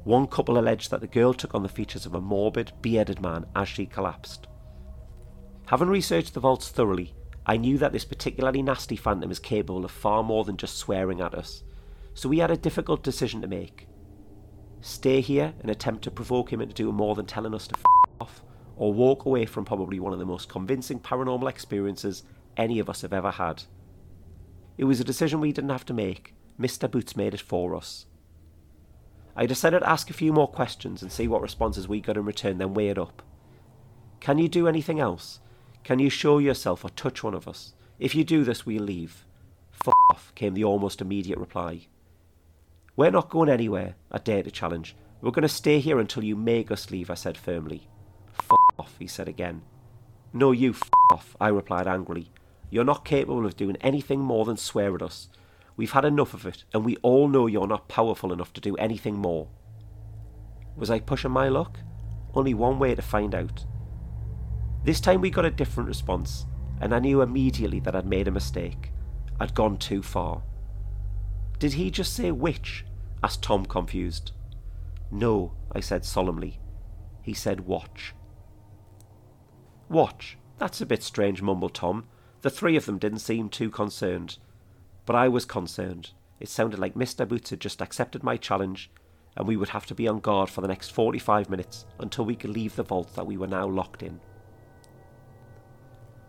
One 0.05 0.27
couple 0.27 0.59
alleged 0.59 0.91
that 0.93 1.03
the 1.03 1.07
girl 1.07 1.35
took 1.35 1.55
on 1.55 1.63
the 1.63 1.69
features 1.69 2.07
of 2.07 2.15
a 2.15 2.23
morbid, 2.23 2.73
bearded 2.81 3.21
man 3.21 3.45
as 3.55 3.69
she 3.69 3.85
collapsed. 3.85 4.47
Having 5.67 5.89
researched 5.89 6.33
the 6.33 6.41
vaults 6.41 6.71
thoroughly, 6.71 7.13
I 7.49 7.57
knew 7.57 7.79
that 7.79 7.93
this 7.93 8.05
particularly 8.05 8.61
nasty 8.61 8.97
phantom 8.97 9.31
is 9.31 9.39
capable 9.39 9.85
of 9.85 9.93
far 9.93 10.25
more 10.25 10.45
than 10.45 10.57
just 10.57 10.77
swearing 10.77 11.21
at 11.21 11.35
us, 11.35 11.63
so 12.13 12.29
we 12.29 12.39
had 12.39 12.51
a 12.51 12.57
difficult 12.57 13.05
decision 13.05 13.41
to 13.41 13.47
make. 13.47 13.87
Stay 14.81 15.21
here 15.21 15.55
and 15.61 15.71
attempt 15.71 16.03
to 16.05 16.11
provoke 16.11 16.53
him 16.53 16.61
into 16.61 16.75
doing 16.75 16.97
more 16.97 17.15
than 17.15 17.27
telling 17.27 17.55
us 17.55 17.69
to 17.69 17.77
f 17.77 17.85
off, 18.21 18.43
or 18.77 18.93
walk 18.93 19.25
away 19.25 19.47
from 19.47 19.65
probably 19.65 20.01
one 20.01 20.13
of 20.13 20.19
the 20.19 20.27
most 20.27 20.49
convincing 20.49 20.99
paranormal 20.99 21.49
experiences 21.49 22.25
any 22.57 22.81
of 22.81 22.91
us 22.91 23.03
have 23.03 23.13
ever 23.13 23.31
had. 23.31 23.63
It 24.77 24.85
was 24.85 25.01
a 25.01 25.05
decision 25.05 25.41
we 25.41 25.53
didn't 25.53 25.71
have 25.71 25.87
to 25.87 25.95
make. 25.95 26.35
Mr. 26.61 26.91
Boots 26.91 27.17
made 27.17 27.35
it 27.35 27.41
for 27.41 27.77
us. 27.77 28.07
I 29.37 29.47
decided 29.47 29.81
to 29.81 29.89
ask 29.89 30.11
a 30.11 30.15
few 30.15 30.33
more 30.33 30.49
questions 30.49 31.01
and 31.03 31.13
see 31.13 31.29
what 31.29 31.43
responses 31.43 31.87
we 31.87 32.01
got 32.01 32.17
in 32.17 32.25
return, 32.25 32.59
then 32.59 32.75
weigh 32.75 32.89
it 32.89 32.99
up. 32.99 33.23
Can 34.19 34.39
you 34.39 34.49
do 34.49 34.67
anything 34.67 34.99
else? 34.99 35.41
Can 35.87 36.01
you 36.01 36.11
show 36.11 36.39
yourself 36.39 36.85
or 36.85 36.89
touch 36.89 37.23
one 37.23 37.33
of 37.33 37.47
us? 37.47 37.73
If 38.01 38.17
you 38.17 38.25
do 38.25 38.43
this, 38.43 38.67
we'll 38.67 38.83
leave. 38.83 39.25
F 39.73 39.95
off, 40.11 40.33
came 40.35 40.55
the 40.55 40.65
almost 40.65 41.01
immediate 41.01 41.39
reply. 41.39 41.87
We're 42.97 43.13
not 43.13 43.31
going 43.31 43.49
anywhere, 43.49 43.95
I 44.11 44.19
dared 44.19 44.47
to 44.47 44.51
challenge. 44.51 44.97
We're 45.21 45.31
going 45.31 45.43
to 45.43 45.49
stay 45.49 45.79
here 45.79 46.01
until 46.01 46.25
you 46.25 46.35
make 46.35 46.73
us 46.73 46.91
leave, 46.91 47.09
I 47.09 47.15
said 47.15 47.39
firmly. 47.39 47.87
F 48.37 48.51
off, 48.81 48.97
he 48.99 49.07
said 49.07 49.29
again. 49.29 49.63
No, 50.33 50.51
you 50.51 50.71
f 50.71 50.91
off, 51.13 51.37
I 51.41 51.51
replied 51.51 51.87
angrily. 51.87 52.33
You're 52.69 52.83
not 52.83 53.05
capable 53.05 53.47
of 53.47 53.57
doing 53.57 53.77
anything 53.81 54.19
more 54.19 54.45
than 54.45 54.57
swear 54.57 54.93
at 54.97 55.03
us. 55.03 55.29
We've 55.77 55.93
had 55.93 56.05
enough 56.05 56.35
of 56.35 56.47
it, 56.47 56.65
and 56.75 56.85
we 56.85 56.97
all 56.97 57.29
know 57.29 57.47
you're 57.47 57.69
not 57.69 57.87
powerful 57.87 58.33
enough 58.33 58.53
to 58.55 58.61
do 58.61 58.75
anything 58.75 59.15
more. 59.15 59.47
Was 60.75 60.91
I 60.91 60.99
pushing 60.99 61.31
my 61.31 61.49
luck? 61.49 61.79
Only 62.35 62.55
one 62.55 62.81
way 62.81 62.97
to 62.97 63.03
find 63.03 63.37
out. 63.37 63.65
This 64.87 65.01
time 65.01 65.21
we 65.21 65.31
got 65.31 65.45
a 65.45 65.51
different 65.51 65.89
response, 65.89 66.47
and 66.81 66.95
I 66.95 67.01
knew 67.01 67.21
immediately 67.21 67.81
that 67.81 67.97
I'd 67.97 68.07
made 68.07 68.29
a 68.29 68.31
mistake. 68.31 68.93
I'd 69.41 69.53
gone 69.53 69.79
too 69.79 70.01
far. 70.01 70.45
Did 71.59 71.73
he 71.73 71.91
just 71.91 72.15
say 72.15 72.31
witch? 72.31 72.85
asked 73.21 73.43
Tom, 73.43 73.67
confused. 73.67 74.31
No, 75.11 75.55
I 75.73 75.81
said 75.81 76.05
solemnly. 76.05 76.61
He 77.21 77.35
said 77.35 77.67
watch. 77.67 78.15
Watch? 79.89 80.39
That's 80.57 80.81
a 80.81 80.87
bit 80.87 81.03
strange, 81.03 81.43
mumbled 81.43 81.75
Tom. 81.75 82.07
The 82.43 82.51
three 82.51 82.77
of 82.77 82.87
them 82.87 82.99
didn't 82.99 83.19
seem 83.19 83.49
too 83.49 83.71
concerned. 83.71 84.39
But 85.05 85.17
I 85.17 85.27
was 85.27 85.45
concerned. 85.45 86.13
It 86.39 86.49
sounded 86.49 86.79
like 86.79 86.95
Mr. 86.95 87.27
Boots 87.27 87.51
had 87.51 87.59
just 87.59 87.83
accepted 87.83 88.23
my 88.23 88.37
challenge, 88.37 88.93
and 89.37 89.49
we 89.49 89.57
would 89.57 89.71
have 89.71 89.87
to 89.87 89.97
be 89.97 90.07
on 90.07 90.21
guard 90.21 90.49
for 90.49 90.61
the 90.61 90.69
next 90.69 90.91
45 90.91 91.51
minutes 91.51 91.87
until 91.99 92.25
we 92.25 92.37
could 92.37 92.51
leave 92.51 92.77
the 92.77 92.85
vault 92.85 93.17
that 93.17 93.27
we 93.27 93.37
were 93.37 93.49
now 93.49 93.67
locked 93.67 94.05
in. 94.05 94.21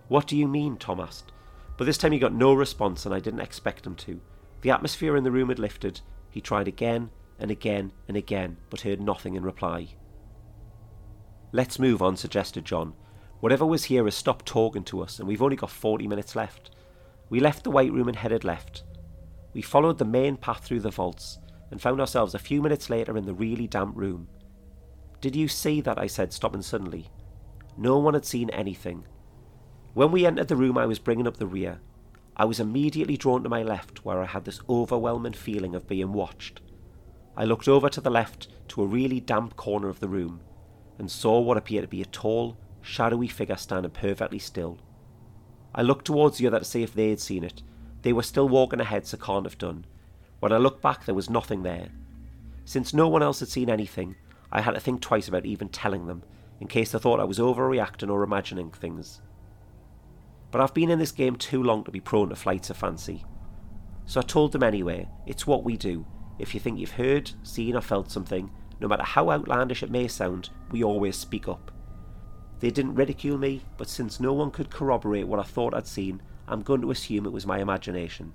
What 0.07 0.27
do 0.27 0.37
you 0.37 0.47
mean? 0.47 0.77
Tom 0.77 0.99
asked. 0.99 1.31
But 1.77 1.85
this 1.85 1.97
time 1.97 2.11
he 2.11 2.19
got 2.19 2.33
no 2.33 2.53
response, 2.53 3.05
and 3.05 3.13
I 3.13 3.19
didn't 3.19 3.41
expect 3.41 3.85
him 3.85 3.95
to. 3.95 4.21
The 4.61 4.71
atmosphere 4.71 5.15
in 5.15 5.23
the 5.23 5.31
room 5.31 5.49
had 5.49 5.59
lifted. 5.59 6.01
He 6.29 6.41
tried 6.41 6.67
again 6.67 7.11
and 7.39 7.51
again 7.51 7.91
and 8.07 8.17
again, 8.17 8.57
but 8.69 8.81
heard 8.81 8.99
nothing 8.99 9.35
in 9.35 9.43
reply. 9.43 9.89
Let's 11.51 11.79
move 11.79 12.01
on, 12.01 12.17
suggested 12.17 12.65
John. 12.65 12.93
Whatever 13.39 13.65
was 13.65 13.85
here 13.85 14.05
has 14.05 14.15
stopped 14.15 14.45
talking 14.45 14.83
to 14.85 15.01
us, 15.01 15.19
and 15.19 15.27
we've 15.27 15.41
only 15.41 15.55
got 15.55 15.69
40 15.69 16.07
minutes 16.07 16.35
left. 16.35 16.71
We 17.29 17.39
left 17.39 17.63
the 17.63 17.71
White 17.71 17.91
Room 17.91 18.07
and 18.07 18.17
headed 18.17 18.43
left. 18.43 18.83
We 19.53 19.61
followed 19.61 19.97
the 19.97 20.05
main 20.05 20.37
path 20.37 20.63
through 20.63 20.79
the 20.81 20.89
vaults 20.89 21.39
and 21.69 21.81
found 21.81 21.99
ourselves 21.99 22.33
a 22.33 22.39
few 22.39 22.61
minutes 22.61 22.89
later 22.89 23.17
in 23.17 23.25
the 23.25 23.33
really 23.33 23.67
damp 23.67 23.95
room. 23.95 24.27
Did 25.21 25.35
you 25.35 25.47
see 25.47 25.81
that? 25.81 25.99
I 25.99 26.07
said, 26.07 26.33
stopping 26.33 26.61
suddenly. 26.61 27.09
No 27.77 27.97
one 27.99 28.13
had 28.13 28.25
seen 28.25 28.49
anything. 28.51 29.05
When 29.97 30.11
we 30.11 30.27
entered 30.27 30.47
the 30.47 30.55
room, 30.55 30.77
I 30.77 30.85
was 30.85 30.99
bringing 30.99 31.25
up 31.25 31.37
the 31.37 31.47
rear. 31.47 31.79
I 32.35 32.45
was 32.45 32.59
immediately 32.59 33.17
drawn 33.17 33.41
to 33.41 33.49
my 33.49 33.63
left, 33.63 34.05
where 34.05 34.21
I 34.21 34.27
had 34.27 34.45
this 34.45 34.59
overwhelming 34.69 35.33
feeling 35.33 35.73
of 35.73 35.87
being 35.87 36.13
watched. 36.13 36.61
I 37.35 37.45
looked 37.45 37.67
over 37.67 37.89
to 37.89 37.99
the 37.99 38.11
left 38.11 38.47
to 38.67 38.83
a 38.83 38.85
really 38.85 39.19
damp 39.19 39.55
corner 39.55 39.89
of 39.89 39.99
the 39.99 40.07
room 40.07 40.41
and 40.99 41.09
saw 41.09 41.39
what 41.39 41.57
appeared 41.57 41.81
to 41.81 41.87
be 41.87 42.03
a 42.03 42.05
tall, 42.05 42.59
shadowy 42.83 43.27
figure 43.27 43.57
standing 43.57 43.89
perfectly 43.89 44.37
still. 44.37 44.77
I 45.73 45.81
looked 45.81 46.05
towards 46.05 46.37
the 46.37 46.45
other 46.45 46.59
to 46.59 46.65
see 46.65 46.83
if 46.83 46.93
they 46.93 47.09
had 47.09 47.19
seen 47.19 47.43
it. 47.43 47.63
They 48.03 48.13
were 48.13 48.21
still 48.21 48.47
walking 48.47 48.79
ahead, 48.79 49.07
so 49.07 49.17
can't 49.17 49.47
have 49.47 49.57
done. 49.57 49.87
When 50.41 50.51
I 50.51 50.57
looked 50.57 50.83
back, 50.83 51.05
there 51.05 51.15
was 51.15 51.27
nothing 51.27 51.63
there. 51.63 51.89
Since 52.65 52.93
no 52.93 53.07
one 53.07 53.23
else 53.23 53.39
had 53.39 53.49
seen 53.49 53.67
anything, 53.67 54.15
I 54.51 54.61
had 54.61 54.75
to 54.75 54.79
think 54.79 55.01
twice 55.01 55.27
about 55.27 55.47
even 55.47 55.69
telling 55.69 56.05
them, 56.05 56.21
in 56.59 56.67
case 56.67 56.91
they 56.91 56.99
thought 56.99 57.19
I 57.19 57.23
was 57.23 57.39
overreacting 57.39 58.11
or 58.11 58.21
imagining 58.21 58.69
things. 58.69 59.21
But 60.57 60.63
I've 60.63 60.73
been 60.73 60.89
in 60.89 60.97
this 60.97 61.11
game 61.11 61.35
too 61.35 61.61
long 61.61 61.83
to 61.83 61.91
be 61.91 61.99
prone 61.99 62.29
to 62.29 62.35
flights 62.35 62.71
of 62.71 62.77
fancy. 62.77 63.23
So 64.07 64.21
I 64.21 64.23
told 64.23 64.51
them 64.51 64.63
anyway, 64.63 65.07
it's 65.27 65.45
what 65.45 65.63
we 65.63 65.77
do. 65.77 66.03
If 66.39 66.55
you 66.55 66.59
think 66.59 66.79
you've 66.79 66.93
heard, 66.93 67.29
seen, 67.43 67.75
or 67.75 67.81
felt 67.81 68.09
something, 68.09 68.49
no 68.79 68.87
matter 68.87 69.03
how 69.03 69.29
outlandish 69.29 69.83
it 69.83 69.91
may 69.91 70.07
sound, 70.07 70.49
we 70.71 70.83
always 70.83 71.15
speak 71.15 71.47
up. 71.47 71.71
They 72.59 72.71
didn't 72.71 72.95
ridicule 72.95 73.37
me, 73.37 73.65
but 73.77 73.87
since 73.87 74.19
no 74.19 74.33
one 74.33 74.49
could 74.49 74.71
corroborate 74.71 75.27
what 75.27 75.39
I 75.39 75.43
thought 75.43 75.75
I'd 75.75 75.85
seen, 75.85 76.23
I'm 76.47 76.63
going 76.63 76.81
to 76.81 76.89
assume 76.89 77.27
it 77.27 77.31
was 77.31 77.45
my 77.45 77.59
imagination. 77.59 78.33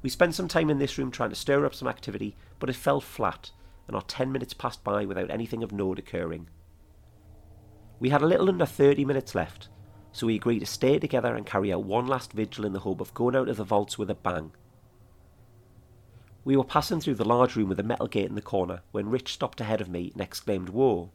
We 0.00 0.08
spent 0.08 0.34
some 0.34 0.48
time 0.48 0.70
in 0.70 0.78
this 0.78 0.96
room 0.96 1.10
trying 1.10 1.28
to 1.28 1.36
stir 1.36 1.66
up 1.66 1.74
some 1.74 1.86
activity, 1.86 2.34
but 2.58 2.70
it 2.70 2.76
fell 2.76 3.02
flat, 3.02 3.50
and 3.88 3.94
our 3.94 4.00
ten 4.04 4.32
minutes 4.32 4.54
passed 4.54 4.82
by 4.82 5.04
without 5.04 5.30
anything 5.30 5.62
of 5.62 5.70
note 5.70 5.98
occurring. 5.98 6.48
We 8.00 8.08
had 8.08 8.22
a 8.22 8.26
little 8.26 8.48
under 8.48 8.64
30 8.64 9.04
minutes 9.04 9.34
left, 9.34 9.68
so 10.16 10.26
we 10.26 10.34
agreed 10.34 10.60
to 10.60 10.66
stay 10.66 10.98
together 10.98 11.36
and 11.36 11.44
carry 11.44 11.70
out 11.70 11.84
one 11.84 12.06
last 12.06 12.32
vigil 12.32 12.64
in 12.64 12.72
the 12.72 12.78
hope 12.78 13.02
of 13.02 13.12
going 13.12 13.36
out 13.36 13.50
of 13.50 13.58
the 13.58 13.64
vaults 13.64 13.98
with 13.98 14.08
a 14.08 14.14
bang. 14.14 14.50
We 16.42 16.56
were 16.56 16.64
passing 16.64 17.02
through 17.02 17.16
the 17.16 17.24
large 17.26 17.54
room 17.54 17.68
with 17.68 17.78
a 17.78 17.82
metal 17.82 18.06
gate 18.06 18.30
in 18.30 18.34
the 18.34 18.40
corner 18.40 18.80
when 18.92 19.10
Rich 19.10 19.34
stopped 19.34 19.60
ahead 19.60 19.82
of 19.82 19.90
me 19.90 20.12
and 20.14 20.22
exclaimed, 20.22 20.70
Whoa! 20.70 21.10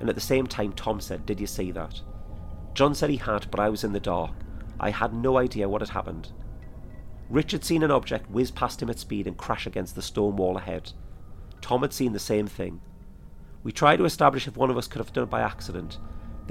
And 0.00 0.08
at 0.08 0.16
the 0.16 0.20
same 0.20 0.48
time, 0.48 0.72
Tom 0.72 1.00
said, 1.00 1.24
Did 1.24 1.38
you 1.38 1.46
see 1.46 1.70
that? 1.70 2.00
John 2.74 2.96
said 2.96 3.10
he 3.10 3.16
had, 3.16 3.48
but 3.48 3.60
I 3.60 3.68
was 3.68 3.84
in 3.84 3.92
the 3.92 4.00
dark. 4.00 4.32
I 4.80 4.90
had 4.90 5.14
no 5.14 5.38
idea 5.38 5.68
what 5.68 5.80
had 5.80 5.90
happened. 5.90 6.32
Rich 7.30 7.52
had 7.52 7.64
seen 7.64 7.84
an 7.84 7.92
object 7.92 8.28
whiz 8.28 8.50
past 8.50 8.82
him 8.82 8.90
at 8.90 8.98
speed 8.98 9.28
and 9.28 9.36
crash 9.36 9.68
against 9.68 9.94
the 9.94 10.02
stone 10.02 10.34
wall 10.34 10.56
ahead. 10.56 10.90
Tom 11.60 11.82
had 11.82 11.92
seen 11.92 12.12
the 12.12 12.18
same 12.18 12.48
thing. 12.48 12.80
We 13.62 13.70
tried 13.70 13.98
to 13.98 14.04
establish 14.04 14.48
if 14.48 14.56
one 14.56 14.70
of 14.70 14.76
us 14.76 14.88
could 14.88 14.98
have 14.98 15.12
done 15.12 15.24
it 15.24 15.30
by 15.30 15.42
accident. 15.42 15.98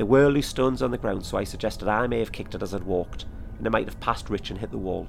There 0.02 0.08
were 0.08 0.30
loose 0.30 0.48
stones 0.48 0.82
on 0.82 0.90
the 0.90 0.98
ground, 0.98 1.24
so 1.24 1.38
I 1.38 1.44
suggested 1.44 1.88
I 1.88 2.08
may 2.08 2.18
have 2.18 2.32
kicked 2.32 2.56
it 2.56 2.64
as 2.64 2.74
I'd 2.74 2.82
walked, 2.82 3.26
and 3.60 3.68
it 3.68 3.70
might 3.70 3.86
have 3.86 4.00
passed 4.00 4.32
Rich 4.32 4.50
and 4.50 4.60
hit 4.60 4.72
the 4.72 4.78
wall. 4.80 5.08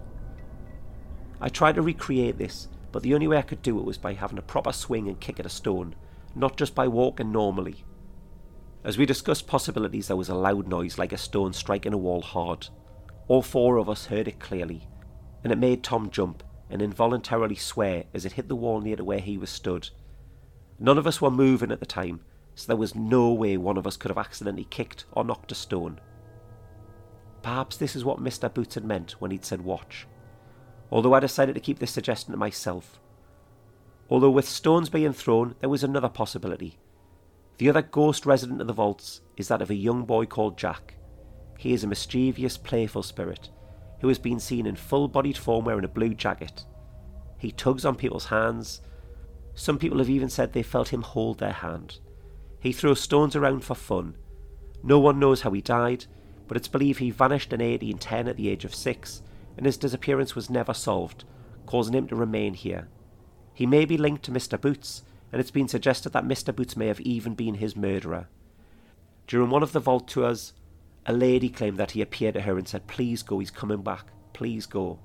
I 1.41 1.49
tried 1.49 1.77
to 1.77 1.81
recreate 1.81 2.37
this, 2.37 2.69
but 2.93 3.03
the 3.03 3.15
only 3.15 3.27
way 3.27 3.39
I 3.39 3.41
could 3.41 3.63
do 3.63 3.79
it 3.79 3.87
was 3.87 3.97
by 3.97 4.13
having 4.13 4.37
a 4.37 4.43
proper 4.43 4.71
swing 4.71 5.09
and 5.09 5.19
kick 5.19 5.41
at 5.41 5.47
a 5.47 5.49
stone, 5.49 5.95
not 6.35 6.59
just 6.59 6.75
by 6.75 6.89
walking 6.89 7.33
normally. 7.33 7.87
As 8.85 8.99
we 8.99 9.07
discussed 9.07 9.47
possibilities, 9.47 10.09
there 10.09 10.17
was 10.19 10.29
a 10.29 10.35
loud 10.35 10.69
noise 10.69 10.99
like 10.99 11.15
a 11.15 11.17
stone 11.17 11.55
striking 11.55 11.95
a 11.95 11.97
wall 11.97 12.21
hard. 12.21 12.69
All 13.29 13.41
four 13.41 13.79
of 13.79 13.89
us 13.89 14.05
heard 14.05 14.29
it 14.29 14.41
clearly, 14.41 14.89
and 15.43 15.51
it 15.51 15.59
made 15.59 15.83
Tom 15.83 16.11
jump 16.11 16.43
and 16.69 16.83
involuntarily 16.83 17.57
swear 17.57 18.05
as 18.13 18.27
it 18.27 18.33
hit 18.33 18.49
the 18.49 18.57
wall 18.57 18.83
near 18.83 18.97
to 18.97 19.05
where 19.05 19.21
he 19.21 19.39
was 19.39 19.49
stood. 19.49 19.89
None 20.79 20.99
of 20.99 21.07
us 21.07 21.19
were 21.19 21.31
moving 21.31 21.73
at 21.73 21.81
the 21.81 21.87
time, 21.87 22.21
so 22.55 22.67
there 22.67 22.77
was 22.77 22.95
no 22.95 23.33
way 23.33 23.57
one 23.57 23.77
of 23.77 23.87
us 23.87 23.97
could 23.97 24.11
have 24.11 24.19
accidentally 24.19 24.65
kicked 24.65 25.05
or 25.13 25.25
knocked 25.25 25.53
a 25.53 25.55
stone. 25.55 26.01
Perhaps 27.43 27.77
this 27.77 27.97
is 27.97 28.05
what 28.05 28.23
Mr. 28.23 28.53
Boots 28.53 28.75
had 28.75 28.85
meant 28.85 29.13
when 29.21 29.31
he'd 29.31 29.45
said 29.45 29.63
watch, 29.63 30.07
although 30.91 31.15
I 31.15 31.21
decided 31.21 31.55
to 31.55 31.61
keep 31.61 31.79
this 31.79 31.91
suggestion 31.91 32.33
to 32.33 32.39
myself. 32.39 33.01
Although 34.09 34.31
with 34.31 34.49
stones 34.49 34.91
being 34.91 35.13
thrown, 35.13 35.55
there 35.61 35.71
was 35.71 35.83
another 35.83 36.09
possibility. 36.09 36.79
The 37.59 37.69
other 37.69 37.83
ghost 37.83 38.27
resident 38.27 38.61
of 38.61 38.67
the 38.67 38.73
vaults 38.73 39.23
is 39.37 39.49
that 39.49 39.63
of 39.63 39.71
a 39.71 39.75
young 39.75 40.05
boy 40.05 40.27
called 40.27 40.59
Jack. 40.59 40.95
He 41.59 41.73
is 41.73 41.85
a 41.85 41.87
mischievous, 41.87 42.59
playful 42.59 43.03
spirit 43.03 43.51
who 44.03 44.09
has 44.09 44.19
been 44.19 44.41
seen 44.41 44.67
in 44.67 44.75
full 44.75 45.07
bodied 45.07 45.39
form 45.39 45.65
wearing 45.65 45.85
a 45.85 45.89
blue 45.89 46.13
jacket. 46.13 46.65
He 47.39 47.53
tugs 47.53 47.85
on 47.85 47.95
people's 47.95 48.27
hands. 48.27 48.81
Some 49.55 49.79
people 49.79 49.99
have 49.99 50.11
even 50.11 50.29
said 50.29 50.53
they 50.53 50.65
felt 50.65 50.93
him 50.93 51.03
hold 51.03 51.39
their 51.39 51.53
hand. 51.53 52.01
He 52.63 52.71
throws 52.71 53.01
stones 53.01 53.35
around 53.35 53.65
for 53.65 53.75
fun. 53.75 54.15
No 54.85 55.01
one 55.01 55.19
knows 55.19 55.41
how 55.41 55.51
he 55.51 55.61
died, 55.61 56.07
but 56.47 56.57
it's 56.57 56.69
believed 56.69 57.01
he 57.01 57.11
vanished 57.11 57.53
in 57.53 57.59
1810 57.59 58.29
at 58.29 58.37
the 58.37 58.49
age 58.49 58.65
of 58.65 58.73
six, 58.73 59.21
and 59.57 59.67
his 59.67 59.77
disappearance 59.77 60.37
was 60.37 60.49
never 60.49 60.73
solved, 60.73 61.25
causing 61.67 61.93
him 61.93 62.07
to 62.07 62.15
remain 62.15 62.55
here. 62.55 62.87
He 63.53 63.67
may 63.67 63.85
be 63.85 63.99
linked 63.99 64.23
to 64.27 64.31
Mr. 64.31 64.61
Boots, 64.61 65.03
and 65.33 65.41
it's 65.41 65.51
been 65.51 65.67
suggested 65.67 66.11
that 66.11 66.25
Mr. 66.25 66.55
Boots 66.55 66.77
may 66.77 66.87
have 66.87 67.01
even 67.01 67.35
been 67.35 67.55
his 67.55 67.75
murderer. 67.75 68.29
During 69.27 69.51
one 69.51 69.65
of 69.65 69.73
the 69.73 69.81
vault 69.81 70.07
tours, 70.07 70.53
a 71.05 71.13
lady 71.13 71.49
claimed 71.49 71.79
that 71.79 71.91
he 71.91 72.01
appeared 72.01 72.35
to 72.35 72.43
her 72.43 72.57
and 72.57 72.69
said, 72.69 72.87
Please 72.87 73.25
go, 73.25 73.41
he's 73.41 73.51
coming 73.51 73.83
back, 73.83 74.07
please 74.35 74.67
go. 74.67 75.01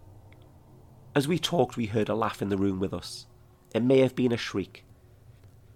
As 1.16 1.28
we 1.28 1.40
talked, 1.40 1.76
we 1.76 1.88
heard 1.88 2.10
a 2.10 2.14
laugh 2.14 2.40
in 2.40 2.50
the 2.50 2.58
room 2.58 2.80
with 2.80 2.94
us. 2.94 3.26
It 3.74 3.82
may 3.82 4.02
have 4.02 4.16
been 4.16 4.32
a 4.32 4.38
shriek. 4.38 4.86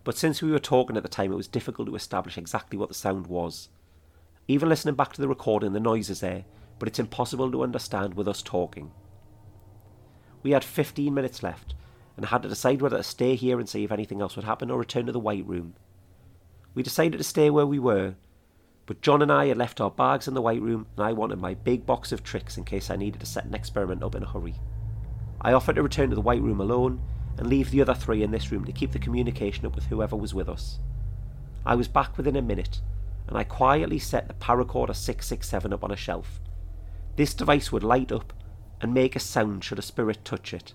But 0.04 0.18
since 0.18 0.42
we 0.42 0.52
were 0.52 0.60
talking 0.60 0.98
at 0.98 1.04
the 1.04 1.10
time, 1.10 1.32
it 1.32 1.36
was 1.36 1.48
difficult 1.48 1.88
to 1.88 1.96
establish 1.96 2.38
exactly 2.38 2.78
what 2.78 2.90
the 2.90 2.96
sound 2.96 3.28
was. 3.28 3.70
Even 4.48 4.70
listening 4.70 4.96
back 4.96 5.14
to 5.14 5.22
the 5.22 5.28
recording, 5.28 5.74
the 5.74 5.80
noise 5.80 6.10
is 6.10 6.22
there, 6.22 6.46
but 6.80 6.88
it's 6.88 7.00
impossible 7.00 7.52
to 7.52 7.64
understand 7.64 8.16
with 8.16 8.28
us 8.28 8.42
talking. 8.42 8.92
We 10.44 10.52
had 10.52 10.64
15 10.64 11.14
minutes 11.14 11.44
left 11.44 11.76
and 12.18 12.26
had 12.26 12.42
to 12.42 12.50
decide 12.50 12.82
whether 12.82 12.98
to 12.98 13.04
stay 13.04 13.36
here 13.36 13.60
and 13.60 13.70
see 13.70 13.84
if 13.84 13.92
anything 13.92 14.22
else 14.22 14.36
would 14.36 14.46
happen 14.46 14.72
or 14.72 14.80
return 14.80 15.06
to 15.06 15.12
the 15.12 15.20
White 15.20 15.46
Room. 15.46 15.76
We 16.74 16.84
decided 16.84 17.18
to 17.18 17.24
stay 17.24 17.50
where 17.50 17.68
we 17.68 17.80
were 17.80 18.16
but 18.92 19.02
John 19.02 19.22
and 19.22 19.32
I 19.32 19.46
had 19.46 19.58
left 19.58 19.80
our 19.80 19.90
bags 19.90 20.28
in 20.28 20.34
the 20.34 20.42
White 20.42 20.62
Room, 20.62 20.86
and 20.98 21.06
I 21.06 21.14
wanted 21.14 21.40
my 21.40 21.54
big 21.54 21.86
box 21.86 22.12
of 22.12 22.24
tricks 22.24 22.58
in 22.58 22.66
case 22.66 22.90
I 22.90 22.98
needed 22.98 23.22
to 23.22 23.26
set 23.26 23.46
an 23.46 23.54
experiment 23.54 24.04
up 24.04 24.16
in 24.16 24.24
a 24.24 24.28
hurry. 24.28 24.56
I 25.40 25.54
offered 25.54 25.78
to 25.78 25.84
return 25.84 26.10
to 26.10 26.16
the 26.16 26.22
White 26.22 26.42
Room 26.42 26.60
alone 26.60 27.00
and 27.38 27.48
leave 27.48 27.72
the 27.72 27.82
other 27.82 27.94
three 27.94 28.24
in 28.24 28.32
this 28.32 28.52
room 28.52 28.66
to 28.66 28.72
keep 28.72 28.92
the 28.92 29.00
communication 29.00 29.66
up 29.66 29.76
with 29.76 29.86
whoever 29.86 30.16
was 30.16 30.34
with 30.34 30.50
us. 30.50 30.80
I 31.66 31.76
was 31.76 31.88
back 31.88 32.18
within 32.18 32.36
a 32.36 32.42
minute, 32.42 32.82
and 33.28 33.38
I 33.38 33.44
quietly 33.44 34.00
set 34.00 34.28
the 34.28 34.34
paracorder 34.34 34.96
667 34.96 35.74
up 35.74 35.84
on 35.84 35.92
a 35.92 35.96
shelf. 35.96 36.40
This 37.16 37.34
device 37.34 37.72
would 37.72 37.84
light 37.84 38.12
up 38.12 38.34
and 38.82 38.94
make 38.94 39.16
a 39.16 39.20
sound 39.20 39.64
should 39.64 39.80
a 39.80 39.84
spirit 39.84 40.26
touch 40.26 40.54
it, 40.54 40.74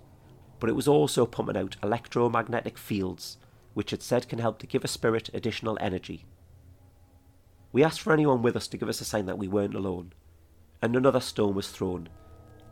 but 0.60 0.70
it 0.70 0.76
was 0.76 0.88
also 0.88 1.26
pumping 1.26 1.56
out 1.56 1.76
electromagnetic 1.82 2.78
fields, 2.78 3.36
which 3.74 3.92
it 3.92 4.02
said 4.02 4.28
can 4.28 4.38
help 4.38 4.58
to 4.58 4.66
give 4.66 4.84
a 4.84 4.88
spirit 4.88 5.28
additional 5.34 5.76
energy. 5.80 6.24
We 7.72 7.84
asked 7.84 8.00
for 8.00 8.12
anyone 8.12 8.42
with 8.42 8.56
us 8.56 8.68
to 8.68 8.78
give 8.78 8.88
us 8.88 9.00
a 9.00 9.04
sign 9.04 9.26
that 9.26 9.38
we 9.38 9.48
weren't 9.48 9.74
alone, 9.74 10.12
and 10.80 10.94
another 10.94 11.20
stone 11.20 11.54
was 11.54 11.68
thrown. 11.68 12.08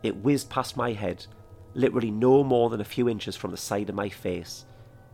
It 0.01 0.23
whizzed 0.23 0.49
past 0.49 0.77
my 0.77 0.93
head, 0.93 1.27
literally 1.75 2.09
no 2.09 2.43
more 2.43 2.69
than 2.71 2.81
a 2.81 2.85
few 2.85 3.07
inches 3.07 3.35
from 3.35 3.51
the 3.51 3.57
side 3.57 3.89
of 3.89 3.95
my 3.95 4.09
face, 4.09 4.65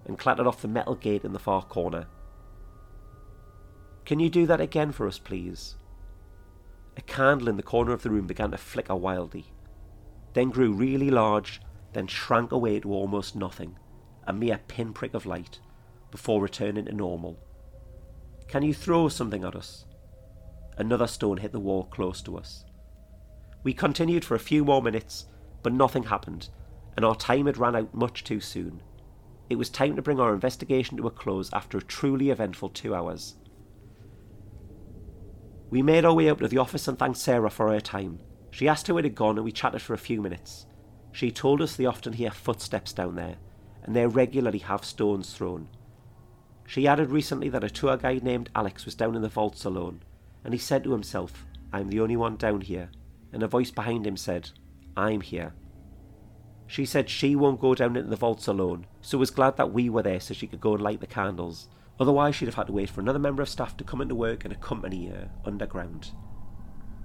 and 0.05 0.18
clattered 0.18 0.47
off 0.47 0.62
the 0.62 0.68
metal 0.68 0.95
gate 0.95 1.26
in 1.26 1.34
the 1.34 1.39
far 1.39 1.64
corner. 1.64 2.07
Can 4.05 4.20
you 4.20 4.30
do 4.30 4.45
that 4.45 4.62
again 4.62 4.91
for 4.91 5.07
us, 5.07 5.20
please? 5.20 5.76
A 6.97 7.01
candle 7.01 7.49
in 7.49 7.57
the 7.57 7.64
corner 7.64 7.91
of 7.91 8.03
the 8.03 8.09
room 8.09 8.28
began 8.28 8.51
to 8.51 8.57
flicker 8.57 8.95
wildly, 8.95 9.45
then 10.34 10.49
grew 10.49 10.72
really 10.72 11.09
large, 11.09 11.62
then 11.93 12.07
shrank 12.07 12.51
away 12.51 12.80
to 12.80 12.93
almost 12.93 13.36
nothing, 13.36 13.78
a 14.26 14.34
mere 14.34 14.59
pinprick 14.68 15.14
of 15.14 15.26
light, 15.26 15.59
before 16.09 16.41
returning 16.41 16.86
to 16.86 16.93
normal. 16.93 17.38
Can 18.47 18.64
you 18.64 18.74
throw 18.74 19.09
something 19.09 19.43
at 19.43 19.55
us? 19.55 19.86
Another 20.78 21.07
stone 21.07 21.38
hit 21.38 21.51
the 21.51 21.59
wall 21.59 21.86
close 21.86 22.22
to 22.24 22.38
us. 22.38 22.66
We 23.64 23.74
continued 23.74 24.26
for 24.26 24.36
a 24.36 24.39
few 24.39 24.66
more 24.66 24.82
minutes, 24.82 25.26
but 25.64 25.74
nothing 25.74 26.03
happened, 26.03 26.49
and 26.95 27.05
our 27.05 27.16
time 27.16 27.45
had 27.45 27.57
run 27.57 27.76
out 27.76 27.93
much 27.93 28.24
too 28.24 28.39
soon. 28.39 28.82
It 29.49 29.57
was 29.57 29.70
time 29.70 29.95
to 29.95 30.01
bring 30.01 30.20
our 30.20 30.34
investigation 30.34 30.97
to 30.97 31.07
a 31.07 31.12
close 31.12 31.51
after 31.53 31.78
a 31.78 31.84
truly 31.84 32.30
eventful 32.30 32.70
two 32.70 32.95
hours. 32.95 33.36
We 35.70 35.82
made 35.82 36.05
our 36.05 36.14
way 36.14 36.30
up 36.30 36.39
to 36.39 36.47
the 36.47 36.57
office 36.57 36.88
and 36.88 36.97
thanked 36.97 37.18
Sarah 37.18 37.49
for 37.49 37.72
her 37.72 37.80
time. 37.80 38.20
She 38.49 38.68
asked 38.68 38.88
who 38.88 38.97
it 38.97 39.05
had 39.05 39.16
gone 39.16 39.38
and 39.38 39.45
we 39.45 39.51
chatted 39.51 39.82
for 39.82 39.93
a 39.93 39.97
few 39.97 40.22
minutes. 40.22 40.66
She 41.12 41.32
told 41.32 41.62
us 41.62 41.76
they 41.76 41.86
often 41.86 42.14
hear 42.14 42.32
footsteps 42.32 42.93
down 42.93 43.16
there, 43.16 43.36
and 43.84 43.95
they 43.95 44.05
regularly 44.05 44.59
have 44.59 44.86
stones 44.86 45.34
thrown. 45.34 45.68
She 46.66 46.88
added 46.88 47.09
recently 47.09 47.49
that 47.49 47.64
a 47.64 47.70
tour 47.70 47.97
guide 47.97 48.24
named 48.24 48.49
Alex 48.55 48.86
was 48.86 48.95
down 48.95 49.16
in 49.16 49.22
the 49.22 49.28
vaults 49.30 49.66
alone, 49.66 50.03
and 50.43 50.53
he 50.53 50.57
said 50.57 50.84
to 50.86 50.91
himself, 50.93 51.45
I'm 51.74 51.89
the 51.89 51.99
only 51.99 52.16
one 52.16 52.38
down 52.38 52.62
here, 52.62 52.89
and 53.34 53.43
a 53.43 53.47
voice 53.47 53.72
behind 53.72 54.07
him 54.07 54.16
said, 54.16 54.51
I'm 54.96 55.22
here. 55.22 55.54
She 56.68 56.86
said 56.86 57.10
she 57.10 57.36
won't 57.36 57.60
go 57.60 57.76
down 57.76 57.96
into 57.98 58.10
the 58.10 58.16
vaults 58.16 58.48
alone, 58.48 58.88
so 59.02 59.18
was 59.18 59.30
glad 59.30 59.58
that 59.58 59.74
we 59.74 59.89
were 59.89 60.04
there 60.04 60.20
so 60.20 60.34
she 60.34 60.48
could 60.48 60.62
go 60.62 60.74
and 60.74 60.82
light 60.82 61.02
the 61.02 61.08
candles. 61.08 61.68
Otherwise, 62.00 62.36
she'd 62.36 62.46
have 62.46 62.56
had 62.56 62.68
to 62.68 62.74
wait 62.74 62.89
for 62.89 63.02
another 63.02 63.20
member 63.20 63.42
of 63.44 63.50
staff 63.50 63.76
to 63.78 63.84
come 63.84 64.02
into 64.02 64.16
work 64.16 64.44
and 64.46 64.54
accompany 64.54 65.08
her 65.08 65.30
underground. 65.46 66.12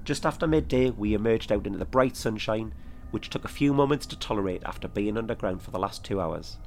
Just 0.05 0.25
after 0.25 0.47
midday, 0.47 0.91
we 0.91 1.15
emerged 1.15 1.51
out 1.51 1.67
into 1.67 1.79
the 1.79 1.85
bright 1.85 2.17
sunshine, 2.17 2.73
which 3.11 3.29
took 3.29 3.45
a 3.45 3.49
few 3.49 3.75
moments 3.75 4.07
to 4.07 4.19
tolerate 4.19 4.63
after 4.65 4.87
being 4.87 5.19
underground 5.19 5.61
for 5.61 5.73
the 5.73 5.79
last 5.79 6.05
two 6.05 6.21
hours. 6.21 6.59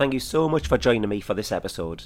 Thank 0.00 0.14
you 0.14 0.20
so 0.20 0.48
much 0.48 0.66
for 0.66 0.78
joining 0.78 1.10
me 1.10 1.20
for 1.20 1.34
this 1.34 1.52
episode. 1.52 2.04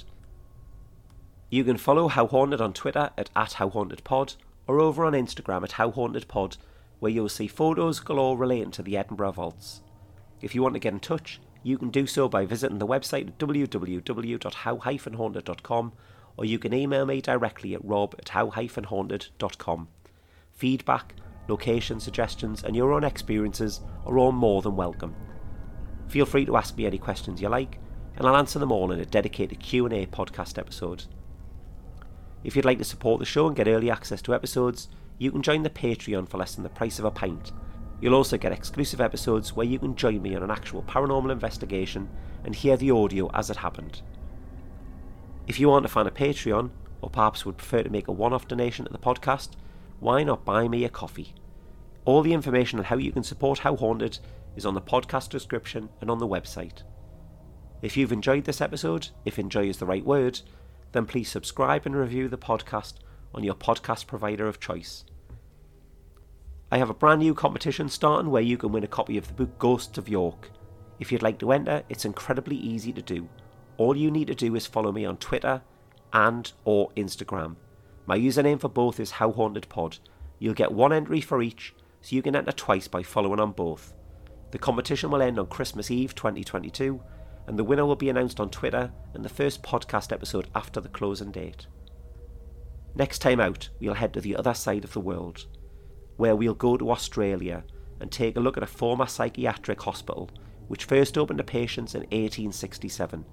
You 1.49 1.63
can 1.63 1.77
follow 1.77 2.09
How 2.09 2.27
Haunted 2.27 2.59
on 2.59 2.73
Twitter 2.73 3.11
at, 3.17 3.29
at 3.37 3.51
HowHauntedPod 3.51 4.35
or 4.67 4.81
over 4.81 5.05
on 5.05 5.13
Instagram 5.13 5.63
at 5.63 5.71
HowHauntedPod, 5.71 6.57
where 6.99 7.13
you'll 7.13 7.29
see 7.29 7.47
photos 7.47 8.01
galore 8.01 8.37
relating 8.37 8.71
to 8.71 8.83
the 8.83 8.97
Edinburgh 8.97 9.31
Vaults. 9.31 9.79
If 10.41 10.53
you 10.53 10.61
want 10.61 10.73
to 10.73 10.81
get 10.81 10.91
in 10.91 10.99
touch, 10.99 11.39
you 11.63 11.77
can 11.77 11.89
do 11.89 12.05
so 12.05 12.27
by 12.27 12.45
visiting 12.45 12.79
the 12.79 12.85
website 12.85 13.31
www.how-haunted.com 13.39 15.93
or 16.35 16.43
you 16.43 16.59
can 16.59 16.73
email 16.73 17.05
me 17.05 17.21
directly 17.21 17.75
at 17.75 17.85
rob 17.85 18.13
at 18.19 18.27
how-haunted.com. 18.27 19.87
Feedback, 20.51 21.15
location 21.47 22.01
suggestions 22.01 22.61
and 22.61 22.75
your 22.75 22.91
own 22.91 23.05
experiences 23.05 23.79
are 24.05 24.17
all 24.17 24.33
more 24.33 24.61
than 24.61 24.75
welcome. 24.75 25.15
Feel 26.09 26.25
free 26.25 26.43
to 26.43 26.57
ask 26.57 26.75
me 26.75 26.85
any 26.85 26.97
questions 26.97 27.41
you 27.41 27.47
like 27.47 27.79
and 28.17 28.27
I'll 28.27 28.35
answer 28.35 28.59
them 28.59 28.71
all 28.71 28.91
in 28.91 28.99
a 28.99 29.05
dedicated 29.05 29.59
Q&A 29.59 30.05
podcast 30.05 30.57
episode. 30.57 31.05
If 32.43 32.55
you'd 32.55 32.65
like 32.65 32.77
to 32.77 32.83
support 32.83 33.19
the 33.19 33.25
show 33.25 33.47
and 33.47 33.55
get 33.55 33.67
early 33.67 33.89
access 33.89 34.21
to 34.23 34.33
episodes, 34.35 34.87
you 35.17 35.31
can 35.31 35.41
join 35.41 35.63
the 35.63 35.69
Patreon 35.69 36.29
for 36.29 36.37
less 36.37 36.55
than 36.55 36.63
the 36.63 36.69
price 36.69 36.99
of 36.99 37.05
a 37.05 37.11
pint. 37.11 37.51
You'll 38.01 38.13
also 38.13 38.37
get 38.37 38.51
exclusive 38.51 39.01
episodes 39.01 39.55
where 39.55 39.65
you 39.65 39.79
can 39.79 39.95
join 39.95 40.21
me 40.21 40.35
on 40.35 40.43
an 40.43 40.51
actual 40.51 40.83
paranormal 40.83 41.31
investigation 41.31 42.09
and 42.43 42.53
hear 42.53 42.77
the 42.77 42.91
audio 42.91 43.31
as 43.33 43.49
it 43.49 43.57
happened. 43.57 44.01
If 45.47 45.59
you 45.59 45.71
aren't 45.71 45.85
a 45.85 45.89
fan 45.89 46.07
of 46.07 46.13
Patreon, 46.13 46.69
or 47.01 47.09
perhaps 47.09 47.45
would 47.45 47.57
prefer 47.57 47.83
to 47.83 47.89
make 47.89 48.07
a 48.07 48.11
one 48.11 48.33
off 48.33 48.47
donation 48.47 48.85
to 48.85 48.91
the 48.91 48.97
podcast, 48.97 49.49
why 49.99 50.23
not 50.23 50.45
buy 50.45 50.67
me 50.67 50.83
a 50.83 50.89
coffee? 50.89 51.33
All 52.03 52.21
the 52.21 52.33
information 52.33 52.79
on 52.79 52.85
how 52.85 52.97
you 52.97 53.11
can 53.11 53.23
support 53.23 53.59
How 53.59 53.75
Haunted 53.75 54.19
is 54.55 54.65
on 54.65 54.73
the 54.73 54.81
podcast 54.81 55.29
description 55.29 55.89
and 56.01 56.11
on 56.11 56.19
the 56.19 56.27
website. 56.27 56.83
If 57.81 57.97
you've 57.97 58.11
enjoyed 58.11 58.45
this 58.45 58.61
episode, 58.61 59.09
if 59.25 59.37
enjoy 59.37 59.67
is 59.67 59.77
the 59.77 59.85
right 59.85 60.05
word, 60.05 60.41
then 60.91 61.05
please 61.05 61.29
subscribe 61.29 61.85
and 61.85 61.95
review 61.95 62.27
the 62.27 62.37
podcast 62.37 62.95
on 63.33 63.43
your 63.43 63.53
podcast 63.53 64.07
provider 64.07 64.47
of 64.47 64.59
choice. 64.59 65.03
I 66.71 66.77
have 66.77 66.89
a 66.89 66.95
brand 66.95 67.19
new 67.19 67.33
competition 67.33 67.89
starting 67.89 68.31
where 68.31 68.41
you 68.41 68.57
can 68.57 68.71
win 68.71 68.83
a 68.83 68.87
copy 68.87 69.17
of 69.17 69.27
the 69.27 69.33
book 69.33 69.59
Ghosts 69.59 69.97
of 69.97 70.09
York. 70.09 70.49
If 70.99 71.11
you'd 71.11 71.21
like 71.21 71.37
to 71.39 71.51
enter, 71.51 71.83
it's 71.89 72.05
incredibly 72.05 72.55
easy 72.55 72.91
to 72.93 73.01
do. 73.01 73.27
All 73.77 73.95
you 73.95 74.09
need 74.09 74.27
to 74.27 74.35
do 74.35 74.55
is 74.55 74.65
follow 74.65 74.91
me 74.91 75.05
on 75.05 75.17
Twitter 75.17 75.61
and 76.13 76.51
or 76.63 76.89
Instagram. 76.91 77.57
My 78.05 78.17
username 78.17 78.59
for 78.59 78.69
both 78.69 78.99
is 78.99 79.11
howhauntedpod. 79.11 79.99
You'll 80.39 80.53
get 80.53 80.71
one 80.71 80.93
entry 80.93 81.21
for 81.21 81.41
each, 81.41 81.75
so 82.01 82.15
you 82.15 82.21
can 82.21 82.35
enter 82.35 82.51
twice 82.51 82.87
by 82.87 83.03
following 83.03 83.39
on 83.39 83.51
both. 83.51 83.93
The 84.51 84.59
competition 84.59 85.11
will 85.11 85.21
end 85.21 85.37
on 85.37 85.47
Christmas 85.47 85.91
Eve 85.91 86.15
2022 86.15 87.01
and 87.47 87.57
the 87.57 87.63
winner 87.63 87.85
will 87.85 87.95
be 87.95 88.09
announced 88.09 88.39
on 88.39 88.49
Twitter 88.49 88.91
in 89.13 89.21
the 89.21 89.29
first 89.29 89.63
podcast 89.63 90.11
episode 90.11 90.47
after 90.55 90.81
the 90.81 90.89
closing 90.89 91.31
date. 91.31 91.67
Next 92.95 93.19
time 93.19 93.39
out, 93.39 93.69
we'll 93.79 93.93
head 93.93 94.13
to 94.13 94.21
the 94.21 94.35
other 94.35 94.53
side 94.53 94.83
of 94.83 94.93
the 94.93 94.99
world, 94.99 95.45
where 96.17 96.35
we'll 96.35 96.53
go 96.53 96.77
to 96.77 96.91
Australia 96.91 97.63
and 97.99 98.11
take 98.11 98.35
a 98.35 98.39
look 98.39 98.57
at 98.57 98.63
a 98.63 98.67
former 98.67 99.05
psychiatric 99.05 99.81
hospital 99.81 100.29
which 100.67 100.85
first 100.85 101.17
opened 101.17 101.37
to 101.37 101.43
patients 101.43 101.93
in 101.93 102.01
1867. 102.01 103.25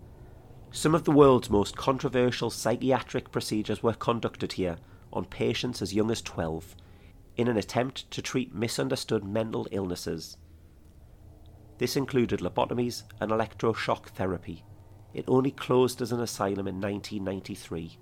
Some 0.71 0.95
of 0.95 1.05
the 1.05 1.11
world's 1.11 1.51
most 1.51 1.77
controversial 1.77 2.51
psychiatric 2.51 3.31
procedures 3.31 3.83
were 3.83 3.95
conducted 3.95 4.53
here 4.53 4.77
on 5.13 5.25
patients 5.25 5.83
as 5.83 5.95
young 5.95 6.11
as 6.11 6.23
12 6.23 6.75
in 7.37 7.49
an 7.49 7.57
attempt 7.57 8.11
to 8.11 8.23
treat 8.23 8.55
misunderstood 8.55 9.25
mental 9.25 9.67
illnesses. 9.71 10.37
This 11.83 11.97
included 11.97 12.39
lobotomies 12.39 13.03
and 13.19 13.33
electroshock 13.33 14.11
therapy. 14.11 14.63
It 15.15 15.25
only 15.27 15.51
closed 15.51 16.01
as 16.01 16.13
an 16.13 16.21
asylum 16.21 16.69
in 16.69 16.81
1993. 16.81 17.99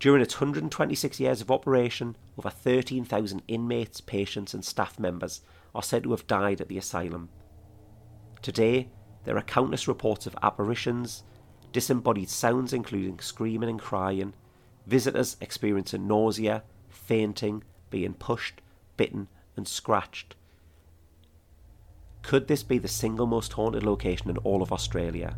During 0.00 0.22
its 0.22 0.36
126 0.36 1.20
years 1.20 1.42
of 1.42 1.50
operation, 1.50 2.16
over 2.38 2.48
13,000 2.48 3.42
inmates, 3.46 4.00
patients, 4.00 4.54
and 4.54 4.64
staff 4.64 4.98
members 4.98 5.42
are 5.74 5.82
said 5.82 6.04
to 6.04 6.12
have 6.12 6.26
died 6.26 6.62
at 6.62 6.68
the 6.68 6.78
asylum. 6.78 7.28
Today, 8.40 8.88
there 9.24 9.36
are 9.36 9.42
countless 9.42 9.86
reports 9.86 10.26
of 10.26 10.34
apparitions, 10.42 11.24
disembodied 11.72 12.30
sounds 12.30 12.72
including 12.72 13.18
screaming 13.18 13.68
and 13.68 13.78
crying, 13.78 14.32
visitors 14.86 15.36
experiencing 15.42 16.08
nausea, 16.08 16.62
fainting, 16.88 17.64
being 17.90 18.14
pushed, 18.14 18.62
bitten, 18.96 19.28
and 19.56 19.68
scratched, 19.68 20.36
could 22.26 22.48
this 22.48 22.64
be 22.64 22.78
the 22.78 22.88
single 22.88 23.28
most 23.28 23.52
haunted 23.52 23.84
location 23.84 24.28
in 24.28 24.36
all 24.38 24.60
of 24.60 24.72
Australia? 24.72 25.36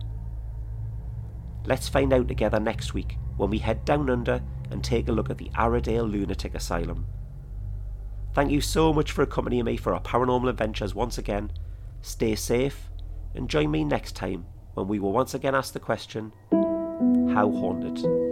Let's 1.67 1.87
find 1.87 2.15
out 2.15 2.29
together 2.29 2.59
next 2.59 2.95
week 2.95 3.19
when 3.37 3.51
we 3.51 3.59
head 3.59 3.85
down 3.85 4.09
under 4.09 4.43
and 4.71 4.83
take 4.83 5.07
a 5.07 5.13
look 5.13 5.29
at 5.29 5.37
the 5.37 5.51
Aradale 5.51 6.11
Lunatic 6.11 6.55
Asylum. 6.55 7.07
Thank 8.33 8.51
you 8.51 8.63
so 8.63 8.95
much 8.95 9.13
for 9.13 9.21
accompanying 9.21 9.67
me 9.67 9.77
for 9.77 9.93
our 9.93 10.01
paranormal 10.01 10.49
adventures 10.49 10.95
once 10.95 11.19
again. 11.19 11.53
Stay 12.01 12.35
safe 12.35 12.89
and 13.35 13.51
join 13.51 13.71
me 13.71 13.85
next 13.85 14.17
time 14.17 14.47
when 14.73 14.89
we 14.89 14.99
will 14.99 15.13
once 15.13 15.35
again 15.35 15.55
ask 15.55 15.75
the 15.75 15.81
question 15.81 16.33
How 16.51 17.51
haunted? 17.51 18.28